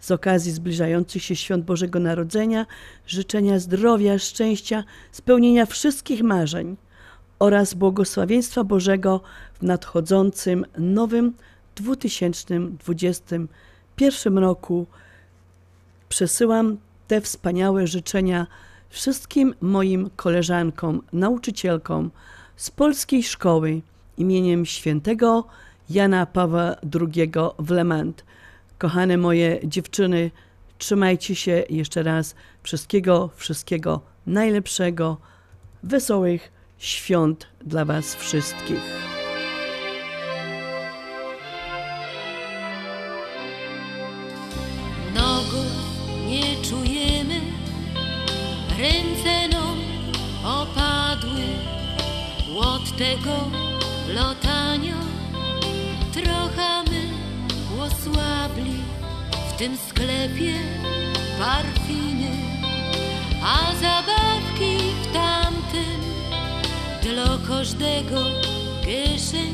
[0.03, 2.65] Z okazji zbliżających się świąt Bożego Narodzenia
[3.07, 6.77] życzenia zdrowia, szczęścia, spełnienia wszystkich marzeń
[7.39, 9.21] oraz błogosławieństwa Bożego
[9.53, 11.33] w nadchodzącym nowym
[11.75, 14.85] 2021 roku
[16.09, 16.77] przesyłam
[17.07, 18.47] te wspaniałe życzenia
[18.89, 22.11] wszystkim moim koleżankom, nauczycielkom
[22.55, 23.81] z polskiej szkoły
[24.17, 25.45] imieniem świętego
[25.89, 28.15] Jana Pawła II w Le Mans.
[28.83, 30.31] Kochane moje dziewczyny,
[30.77, 32.35] trzymajcie się jeszcze raz.
[32.63, 35.17] Wszystkiego, wszystkiego najlepszego.
[35.83, 39.03] Wesołych świąt dla Was wszystkich.
[52.97, 53.49] Tego
[54.15, 54.42] lotania.
[58.03, 58.77] Osłabli
[59.49, 60.53] w tym sklepie
[61.39, 62.31] parfiny,
[63.43, 66.01] a zabawki w tamtym
[67.01, 68.21] dla każdego
[68.85, 69.53] kieszeń,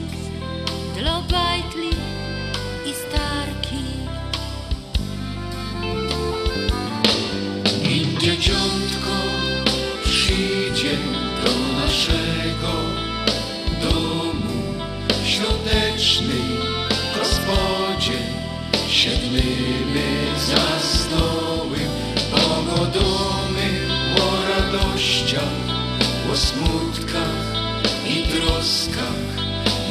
[0.97, 1.89] dla bajtli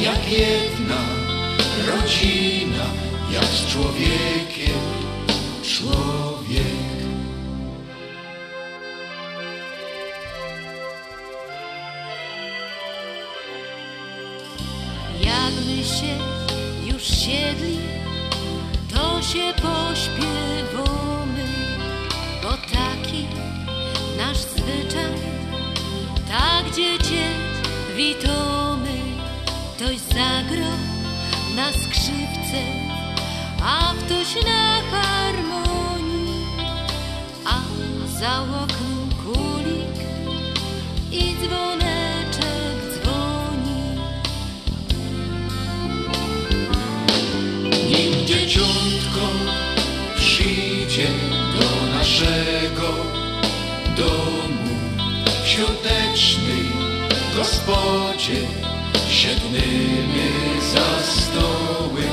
[0.01, 1.01] jak jedna
[1.87, 2.85] rodzina,
[3.31, 4.79] jak z człowiekiem
[5.63, 6.65] człowiek.
[15.21, 16.17] Jakby się
[16.93, 17.79] już siedli,
[18.93, 21.45] to się pośpiewamy,
[22.43, 23.25] bo taki
[24.17, 25.13] nasz zwyczaj,
[26.27, 27.29] tak dziecię
[27.95, 28.48] witomy,
[29.79, 30.77] ktoś zagrał
[31.55, 32.61] na skrzypce,
[33.63, 36.45] a ktoś na harmonii,
[37.45, 37.61] a
[38.19, 39.97] za oknem kulik
[41.11, 43.83] i dzwoneczek dzwoni.
[47.89, 49.25] Nim dzieciątko
[50.17, 51.07] przyjdzie
[51.59, 52.93] do naszego
[53.97, 54.75] domu
[55.43, 56.71] w świątecznej
[57.35, 58.68] gospodzie,
[59.19, 60.29] siednymy
[60.73, 62.03] za stoły,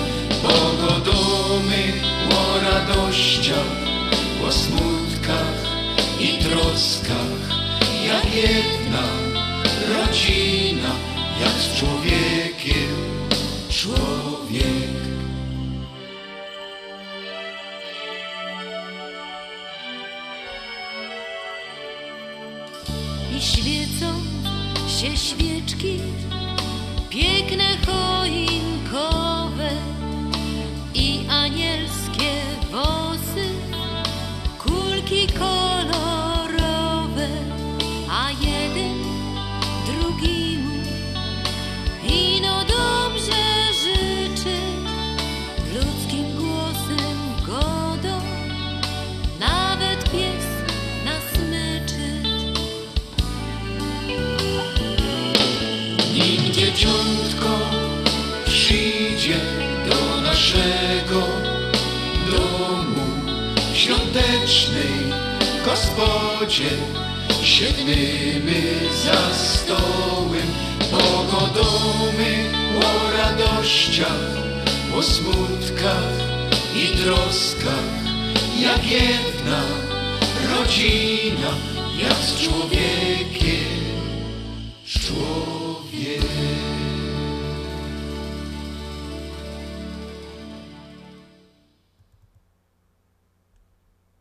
[0.42, 1.82] pogodomy
[2.38, 3.76] o radościach,
[4.48, 5.58] o smutkach
[6.20, 7.40] i troskach,
[8.06, 9.06] jak jedna
[9.88, 10.92] rodzina,
[11.40, 12.96] jak z człowiekiem
[13.70, 14.96] człowiek.
[23.36, 24.06] i świecą
[24.88, 25.45] się świeczki
[67.42, 68.62] siednymy
[69.04, 70.48] za stołem,
[70.90, 72.50] pogodomy
[72.82, 74.36] o radościach,
[74.98, 76.12] o smutkach
[76.74, 78.04] i troskach,
[78.60, 79.62] jak jedna
[80.50, 81.50] rodzina,
[82.02, 83.86] jak z człowiekiem.
[84.86, 86.75] Człowiek.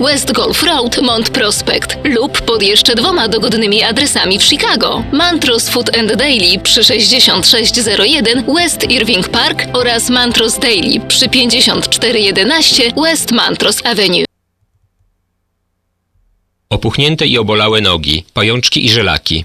[0.00, 5.04] West Golf Road, Mont Prospect lub pod jeszcze dwoma dogodnymi adresami w Chicago.
[5.12, 13.32] Mantros Food and Daily przy 6601 West Irving Park oraz Mantros Daily przy 5411 West
[13.32, 14.24] Mantros Avenue.
[16.70, 19.44] Opuchnięte i obolałe nogi, pajączki i żelaki,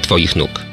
[0.01, 0.71] Twoich nóg.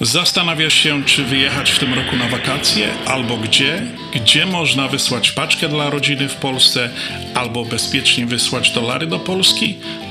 [0.00, 3.82] Zastanawiasz się, czy wyjechać w tym roku na wakacje, albo gdzie?
[4.14, 6.90] Gdzie można wysłać paczkę dla rodziny w Polsce,
[7.34, 9.76] albo bezpiecznie wysłać dolary do Polski?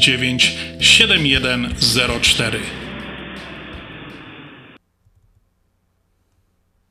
[0.00, 2.89] 7104.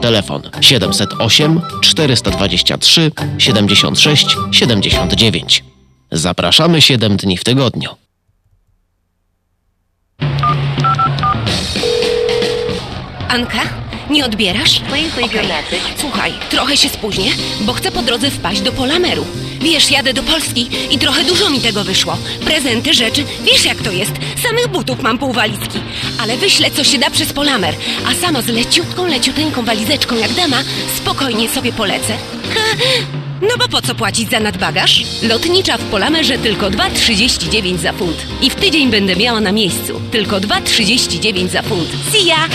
[0.00, 5.64] Telefon 708 423 76 79.
[6.12, 7.90] Zapraszamy 7 dni w tygodniu.
[13.28, 13.60] Anka,
[14.10, 14.82] nie odbierasz?
[15.24, 15.50] Okay.
[15.96, 17.30] Słuchaj, trochę się spóźnię,
[17.60, 19.24] bo chcę po drodze wpaść do Polameru.
[19.60, 22.16] Wiesz, jadę do Polski i trochę dużo mi tego wyszło.
[22.44, 24.12] Prezenty, rzeczy, wiesz jak to jest.
[24.42, 25.80] Samych butów mam pół walizki.
[26.18, 27.74] Ale wyślę, co się da przez Polamer.
[28.06, 30.62] A sama z leciutką, leciuteńką walizeczką jak dama,
[30.96, 32.16] spokojnie sobie polecę.
[33.42, 35.04] No bo po co płacić za nadbagaż?
[35.22, 38.26] Lotnicza w Polamerze tylko 2,39 za funt.
[38.42, 40.00] I w tydzień będę miała na miejscu.
[40.10, 41.88] Tylko 2,39 za funt.
[42.12, 42.48] See ya!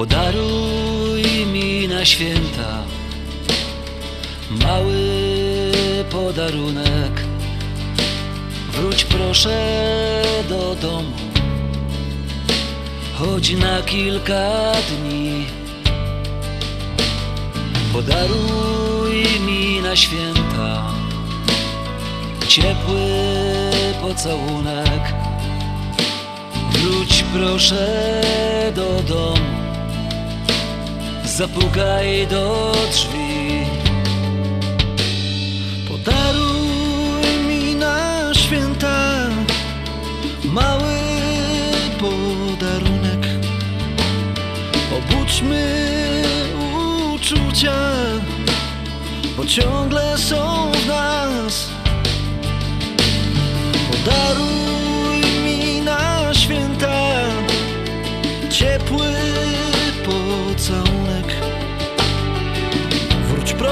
[0.00, 2.84] Podaruj mi na święta
[4.50, 4.94] mały
[6.10, 7.12] podarunek.
[8.72, 9.58] Wróć proszę
[10.48, 11.16] do domu,
[13.14, 15.44] choć na kilka dni.
[17.92, 20.92] Podaruj mi na święta
[22.48, 23.10] ciepły
[24.00, 25.14] pocałunek.
[26.72, 28.22] Wróć proszę
[28.74, 29.39] do domu.
[31.40, 33.64] Zapukaj do drzwi
[35.88, 39.28] Podaruj mi na święta
[40.44, 41.00] mały
[41.98, 43.26] podarunek.
[44.98, 45.64] Obudźmy
[47.14, 47.78] uczucia,
[49.36, 51.68] bo ciągle są w nas.
[53.90, 57.00] Podaruj mi na święta
[58.50, 59.14] ciepły
[60.04, 60.99] pocałunek.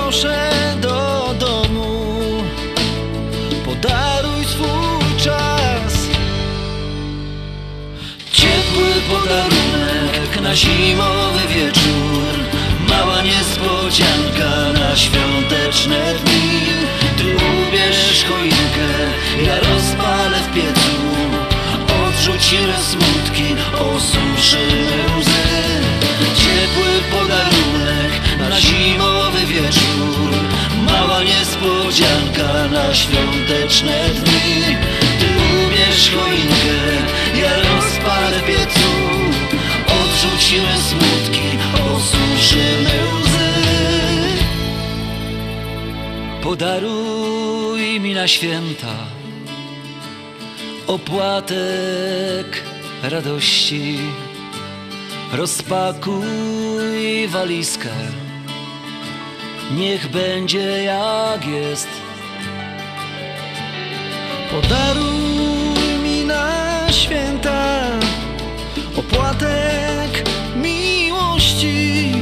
[0.08, 2.42] Proszę do domu,
[3.64, 5.92] podaruj swój czas.
[8.32, 12.34] Ciepły podarunek na zimowy wieczór.
[12.88, 16.60] Mała niespodzianka na świąteczne dni.
[17.18, 18.90] Ty ubierz choinkę,
[19.46, 20.96] ja rozpalę w piecu.
[22.08, 24.37] Odrzucimy smutki, osuszymy
[32.78, 34.76] na świąteczne dni.
[35.20, 35.26] Ty
[35.66, 36.78] ubierz choinkę,
[37.42, 38.90] ja rozpalę w piecu.
[40.00, 43.52] Odrzucimy smutki, osuszymy łzy.
[46.42, 48.94] Podaruj mi na święta
[50.86, 52.62] Opłatek
[53.02, 53.98] radości.
[55.32, 57.88] Rozpakuj walizkę.
[59.76, 61.97] Niech będzie jak jest
[64.50, 67.84] Podaruj mi na święta
[68.96, 72.12] opłatek miłości.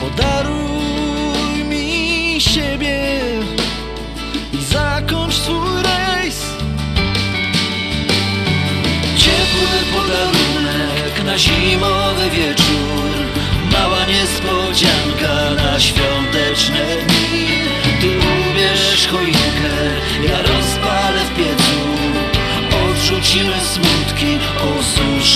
[0.00, 3.20] Podaruj mi siebie
[4.52, 6.40] i zakończ swój rejs.
[9.16, 13.06] Ciepły podarunek na zimowy wieczór
[13.72, 17.46] Mała niespodzianka na świąteczne dni
[18.00, 19.35] Ty ubierz choinkę,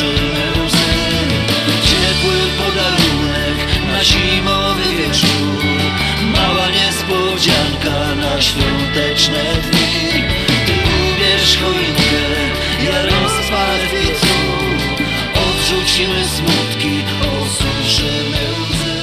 [0.00, 0.90] osuszymy łzy.
[1.88, 3.58] Ciepły podarunek
[3.92, 5.64] na zimowy wieczór.
[6.32, 10.24] Mała niespodzianka na świąteczne dni.
[10.66, 12.22] Ty ubierz choinkę,
[12.84, 14.34] ja rozpalę w piecu.
[15.34, 19.00] Odrzucimy smutki, osuszymy łzy.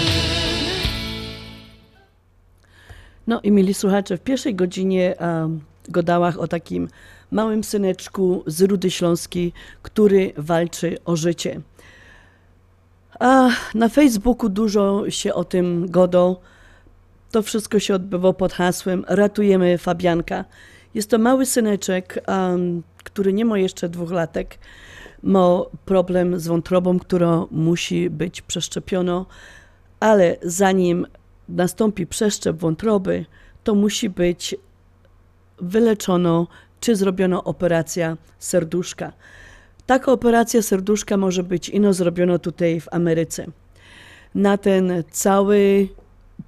[3.27, 6.89] No i mieli słuchacze, w pierwszej godzinie um, godałach o takim
[7.31, 11.61] małym syneczku z Rudy Śląskiej, który walczy o życie.
[13.19, 16.35] A na Facebooku dużo się o tym godą.
[17.31, 20.45] To wszystko się odbywało pod hasłem Ratujemy Fabianka.
[20.93, 24.57] Jest to mały syneczek, um, który nie ma jeszcze dwóch latek.
[25.23, 29.25] Ma problem z wątrobą, która musi być przeszczepiono,
[29.99, 31.07] ale zanim
[31.49, 33.25] nastąpi przeszczep wątroby,
[33.63, 34.55] to musi być
[35.61, 36.47] wyleczono
[36.79, 39.13] czy zrobiono operacja serduszka.
[39.85, 43.45] Taka operacja serduszka może być ino zrobiona tutaj w Ameryce.
[44.35, 45.87] Na ten cały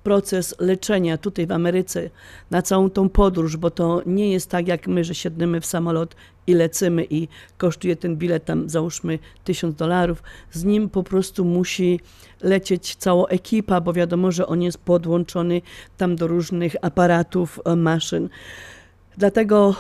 [0.04, 2.10] proces leczenia tutaj w Ameryce,
[2.52, 6.16] na całą tą podróż, bo to nie jest tak jak my, że siedniemy w samolot
[6.48, 7.28] i lecimy i
[7.58, 10.24] kosztuje ten bilet tam załóżmy tysiąc dolarów.
[10.52, 12.00] Z nim po prostu musi
[12.42, 15.62] lecieć cała ekipa, bo wiadomo, że on jest podłączony
[15.98, 18.30] tam do różnych aparatów, e, maszyn.
[19.18, 19.76] Dlatego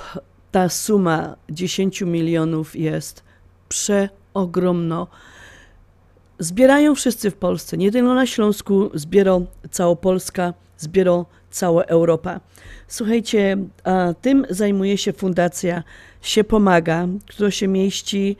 [0.51, 3.23] ta suma 10 milionów jest
[3.69, 5.07] przeogromna.
[6.39, 9.39] Zbierają wszyscy w Polsce, nie tylko na Śląsku, zbiera
[9.71, 12.39] cała Polska, zbiera cała Europa.
[12.87, 13.57] Słuchajcie,
[14.21, 15.83] tym zajmuje się Fundacja
[16.21, 18.37] Się Pomaga, która się mieści,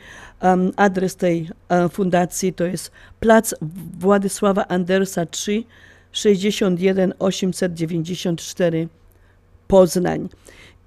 [0.75, 3.55] adres tej e, fundacji to jest Plac
[3.99, 5.63] Władysława Andersa 3,
[6.11, 8.87] 61 894
[9.67, 10.29] Poznań.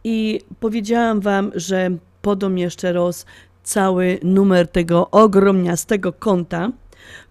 [0.05, 1.91] I powiedziałam Wam, że
[2.23, 3.27] podam jeszcze raz
[3.63, 6.71] cały numer tego ogromniastego konta.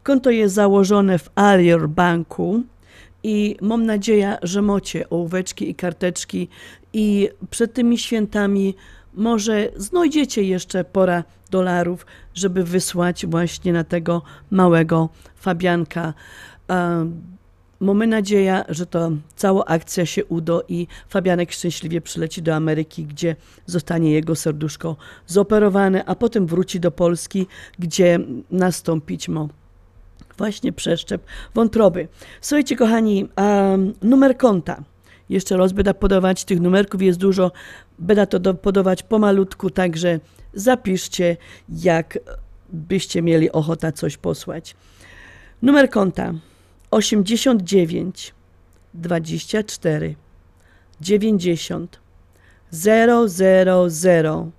[0.03, 2.64] Konto jest założone w Alior Banku
[3.23, 6.48] i mam nadzieję, że macie ołóweczki i karteczki
[6.93, 8.76] i przed tymi świętami
[9.14, 14.22] może znajdziecie jeszcze pora dolarów, żeby wysłać właśnie na tego
[14.52, 16.14] małego Fabianka.
[16.69, 17.22] Um,
[17.81, 23.35] Mamy nadzieję, że to cała akcja się uda i Fabianek szczęśliwie przyleci do Ameryki, gdzie
[23.65, 24.95] zostanie jego serduszko
[25.27, 27.47] zoperowane, a potem wróci do Polski,
[27.79, 28.19] gdzie
[28.51, 29.47] nastąpić ma
[30.37, 32.07] właśnie przeszczep wątroby.
[32.41, 34.83] Słuchajcie, kochani, um, numer konta.
[35.29, 37.51] Jeszcze raz będę podawać, tych numerków jest dużo,
[37.99, 40.19] będę to do, podawać pomalutku, także
[40.53, 41.37] zapiszcie,
[41.69, 42.19] jak
[42.69, 44.75] byście mieli ochotę coś posłać.
[45.61, 46.33] Numer konta
[46.91, 48.34] 89
[48.93, 50.18] 24
[50.99, 52.01] 90
[52.72, 54.51] 0005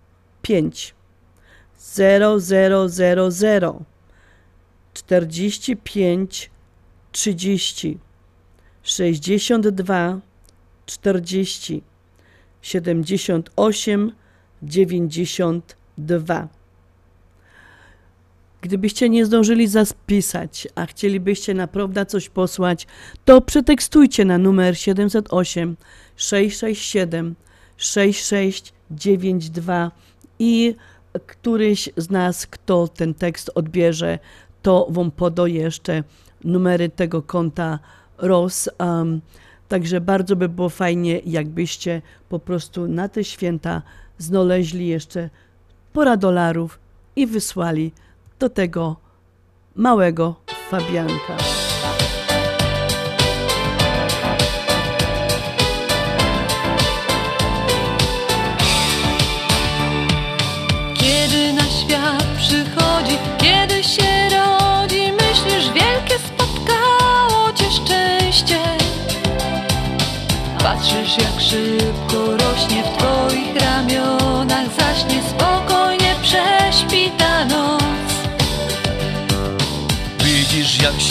[1.79, 3.85] 0000
[4.95, 6.27] 45
[7.17, 7.99] 30
[8.83, 10.23] 62
[10.87, 11.83] 40
[12.57, 13.43] 78
[14.63, 16.49] 92
[18.63, 22.87] Gdybyście nie zdążyli zapisać, a chcielibyście naprawdę coś posłać,
[23.25, 25.77] to przetekstujcie na numer 708
[26.17, 27.35] 667
[27.77, 29.91] 6692
[30.39, 30.75] i
[31.27, 34.19] któryś z nas, kto ten tekst odbierze,
[34.63, 36.05] to wam poda jeszcze
[36.45, 37.79] numery tego konta
[38.19, 38.69] ROS.
[38.79, 39.21] Um,
[39.69, 43.83] także bardzo by było fajnie, jakbyście po prostu na te święta
[44.19, 45.31] znaleźli jeszcze
[45.93, 46.79] pora dolarów
[47.17, 47.93] i wysłali
[48.43, 48.97] do tego
[49.75, 50.35] małego
[50.71, 51.37] Fabianka.
[60.95, 68.59] Kiedy na świat przychodzi, kiedy się rodzi, myślisz wielkie spotkało cię szczęście.
[70.59, 72.02] Patrzysz jak szybko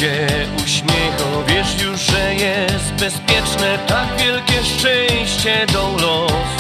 [0.02, 0.28] się
[0.64, 6.52] uśmiecha, wiesz już, że jest bezpieczne Tak wielkie szczęście do los.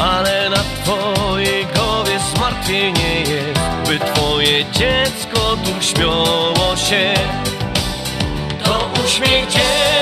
[0.00, 7.14] Ale na twojej głowie zmartwienie jest By twoje dziecko tu śmiało się
[8.64, 9.97] To uśmiech dziecka,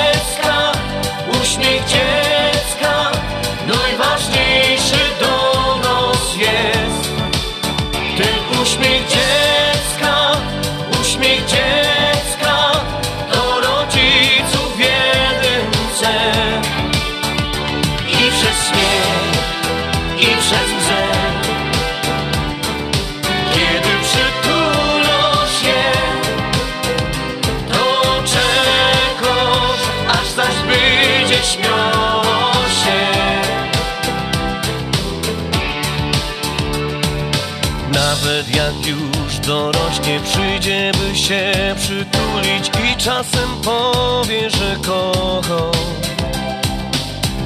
[39.97, 45.71] dorośnie przyjdzie, by się przytulić I czasem powie, że kocha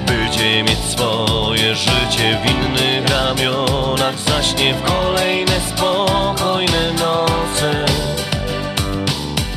[0.07, 7.87] Będzie mieć swoje życie w innych ramionach Zaśnie w kolejne spokojne noce.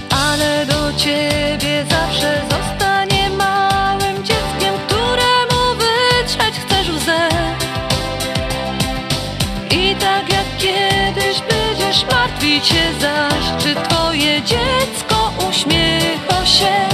[0.10, 2.83] Ale do ciebie zawsze zostanie
[12.62, 16.90] się zaś, czy twoje dziecko uśmiecha się.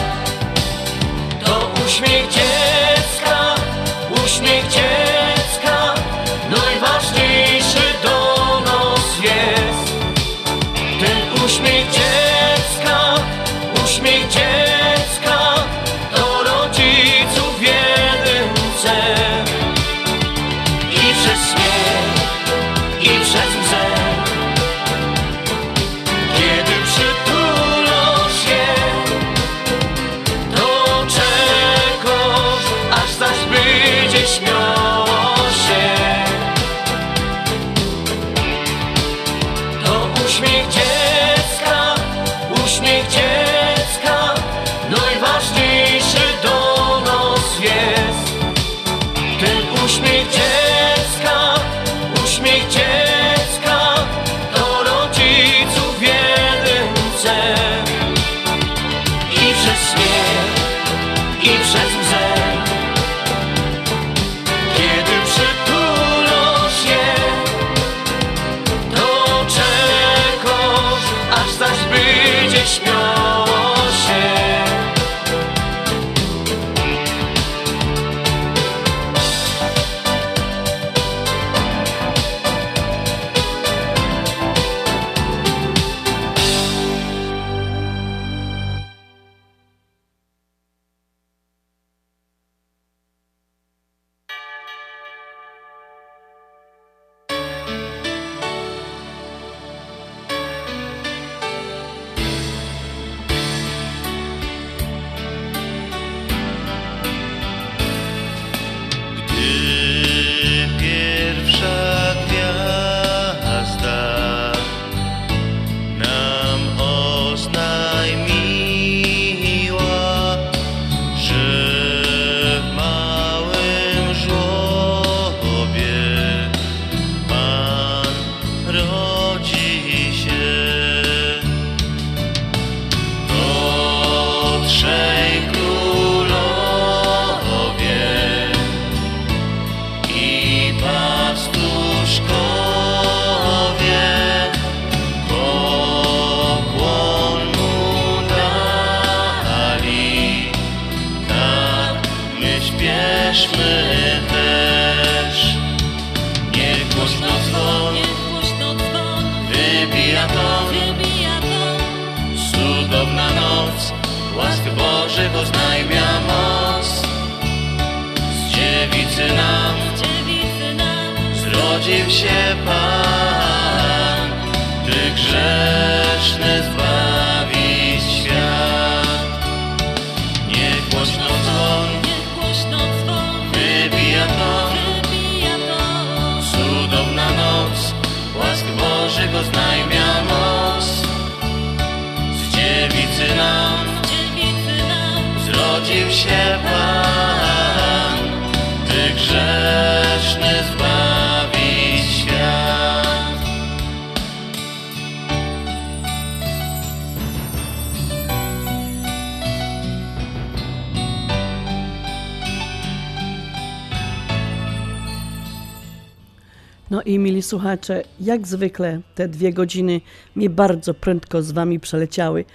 [217.50, 220.02] Słuchacze, jak zwykle te dwie godziny
[220.36, 222.46] mi bardzo prędko z wami przeleciały.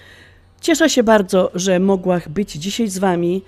[0.61, 3.41] Cieszę się bardzo, że mogłam być dzisiaj z wami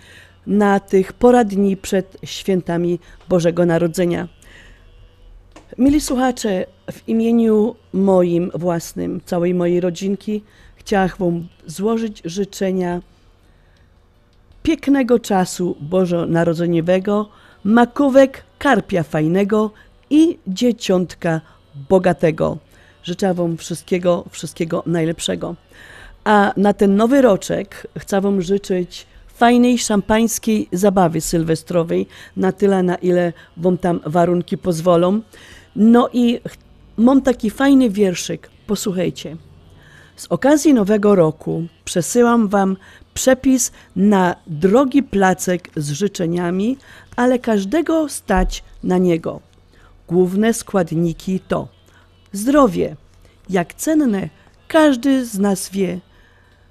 [0.48, 3.00] na tych poradni przed świętami
[3.30, 4.28] Bożego Narodzenia.
[5.78, 10.44] Mili słuchacze, w imieniu moim własnym, całej mojej rodzinki,
[10.76, 13.02] chciałam wam złożyć życzenia
[14.64, 17.30] pięknego czasu bożonarodzeniowego,
[17.64, 19.72] makówek, karpia fajnego
[20.10, 21.42] i dzieciątka
[21.90, 22.58] bogatego.
[23.04, 25.56] Życzę Wam wszystkiego, wszystkiego najlepszego.
[26.24, 32.08] A na ten nowy roczek chcę Wam życzyć fajnej szampańskiej zabawy sylwestrowej,
[32.38, 35.22] na tyle, na ile Wam tam warunki pozwolą.
[35.76, 36.40] No i
[36.98, 39.38] mam taki fajny wierszyk, posłuchajcie.
[40.16, 42.78] Z okazji Nowego Roku przesyłam Wam
[43.14, 46.78] przepis na drogi placek z życzeniami,
[47.16, 49.42] ale każdego stać na niego.
[50.08, 51.68] Główne składniki to
[52.32, 52.96] zdrowie,
[53.50, 54.30] jak cenne
[54.68, 56.00] każdy z nas wie.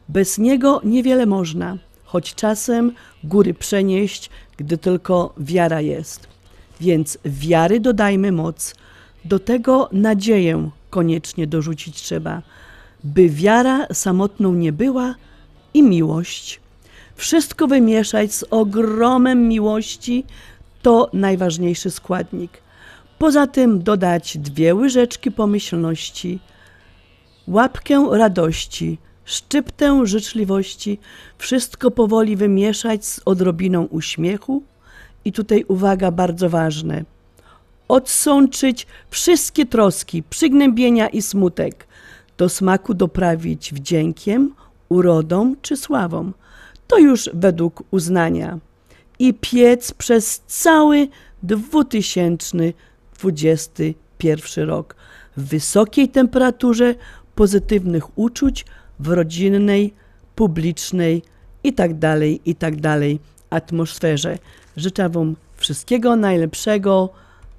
[0.08, 2.92] Bez niego niewiele można, choć czasem
[3.24, 6.28] góry przenieść, gdy tylko wiara jest.
[6.80, 8.74] Więc wiary dodajmy moc,
[9.24, 12.42] do tego nadzieję koniecznie dorzucić trzeba,
[13.04, 15.14] by wiara samotną nie była
[15.74, 16.60] i miłość.
[17.16, 20.24] Wszystko wymieszać z ogromem miłości
[20.82, 22.65] to najważniejszy składnik.
[23.18, 26.38] Poza tym dodać dwie łyżeczki pomyślności,
[27.48, 30.98] łapkę radości, szczyptę życzliwości,
[31.38, 34.62] wszystko powoli wymieszać z odrobiną uśmiechu
[35.24, 37.04] i tutaj uwaga bardzo ważne.
[37.88, 41.86] Odsączyć wszystkie troski, przygnębienia i smutek,
[42.38, 44.54] do smaku doprawić wdziękiem,
[44.88, 46.32] urodą czy sławą.
[46.86, 48.58] To już według uznania.
[49.18, 51.08] I piec przez cały
[53.18, 54.96] 2021 rok.
[55.36, 56.94] W wysokiej temperaturze
[57.34, 58.64] pozytywnych uczuć
[58.98, 59.94] w rodzinnej,
[60.34, 61.22] publicznej
[61.64, 62.74] i tak dalej, i tak
[63.50, 64.38] atmosferze.
[64.76, 67.10] Życzę Wam wszystkiego najlepszego.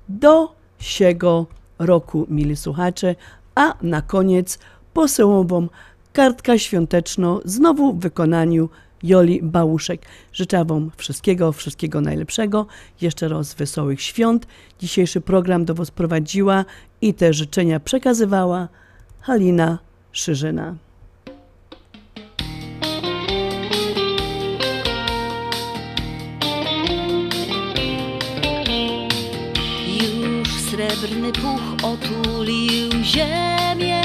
[0.09, 1.45] Do siego
[1.79, 3.15] roku, mili słuchacze,
[3.55, 4.59] a na koniec
[4.93, 5.69] posyłam Wam
[6.13, 8.69] kartka świąteczną znowu w wykonaniu
[9.03, 10.01] Joli Bałuszek.
[10.33, 12.65] Życzę Wam wszystkiego, wszystkiego najlepszego.
[13.01, 14.47] Jeszcze raz wesołych świąt.
[14.79, 16.65] Dzisiejszy program do Was prowadziła
[17.01, 18.67] i te życzenia przekazywała
[19.21, 19.79] Halina
[20.11, 20.75] Szyżyna.
[30.01, 34.01] Już srebrny puch otulił ziemię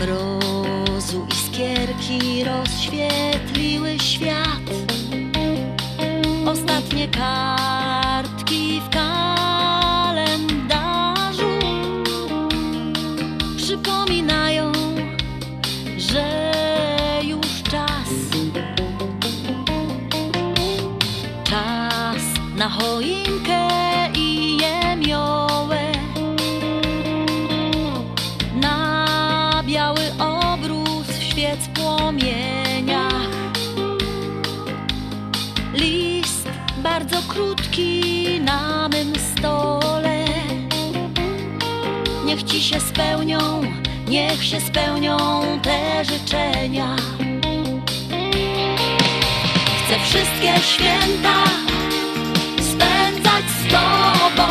[0.00, 0.41] Mrozu
[2.12, 4.70] iskierki rozświetliły świat.
[6.46, 10.28] Ostatnie kartki w kalendarzu
[13.56, 14.72] Przypominają,
[15.98, 16.52] że
[17.24, 18.08] już czas.
[21.44, 22.22] Czas
[22.56, 23.71] na choinkę
[37.32, 40.24] krótki na mym stole.
[42.24, 43.38] Niech ci się spełnią,
[44.08, 45.16] niech się spełnią
[45.62, 46.96] te życzenia.
[49.78, 51.44] Chcę wszystkie święta
[52.58, 54.48] spędzać z tobą.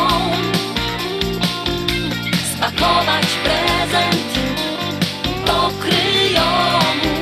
[2.56, 4.32] Spakować prezent
[5.46, 7.12] do kryjomu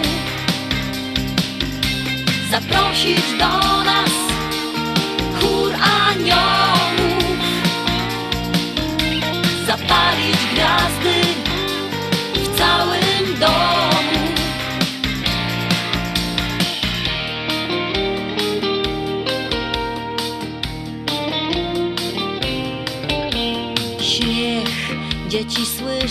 [2.50, 3.79] Zaprosić do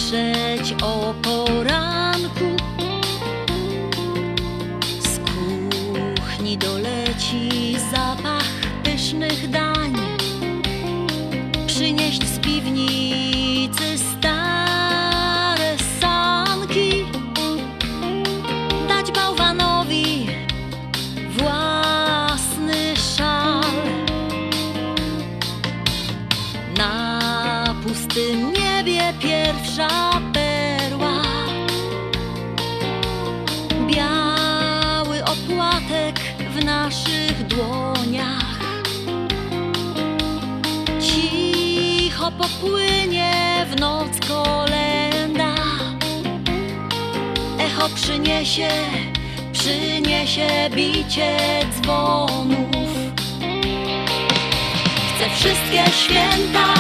[0.10, 1.59] słyszeć o poranku
[48.02, 48.70] przyniesie,
[49.52, 51.38] przyniesie bicie
[51.72, 52.90] dzwonów.
[55.16, 56.74] Chcę wszystkie święta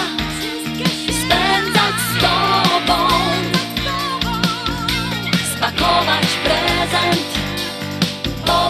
[1.05, 3.07] spędzać z tobą.
[5.57, 7.29] Spakować prezent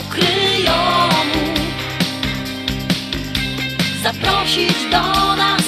[0.10, 1.44] kryjomu
[4.04, 5.59] Zaprosić do nas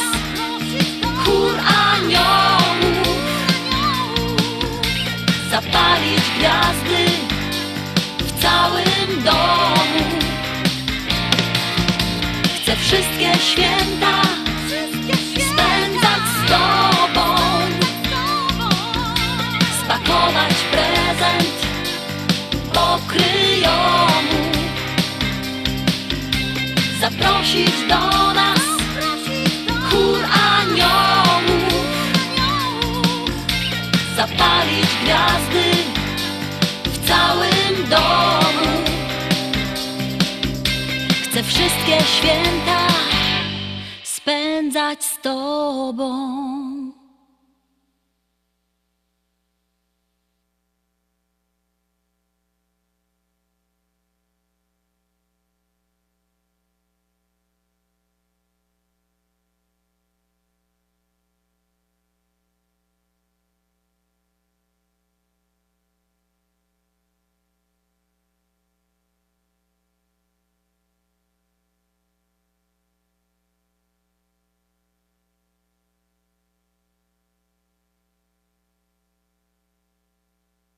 [9.23, 10.19] domu
[12.61, 14.22] Chcę wszystkie święta
[15.34, 17.35] spędzać z tobą.
[19.84, 21.53] Spakować prezent
[22.73, 24.41] do kryjomu
[27.02, 28.72] Zaprosić do nas
[34.15, 35.72] Zapalić gwiazdy
[36.85, 38.80] w całym domu
[41.53, 42.87] wszystkie święta
[44.03, 46.20] spędzać z Tobą.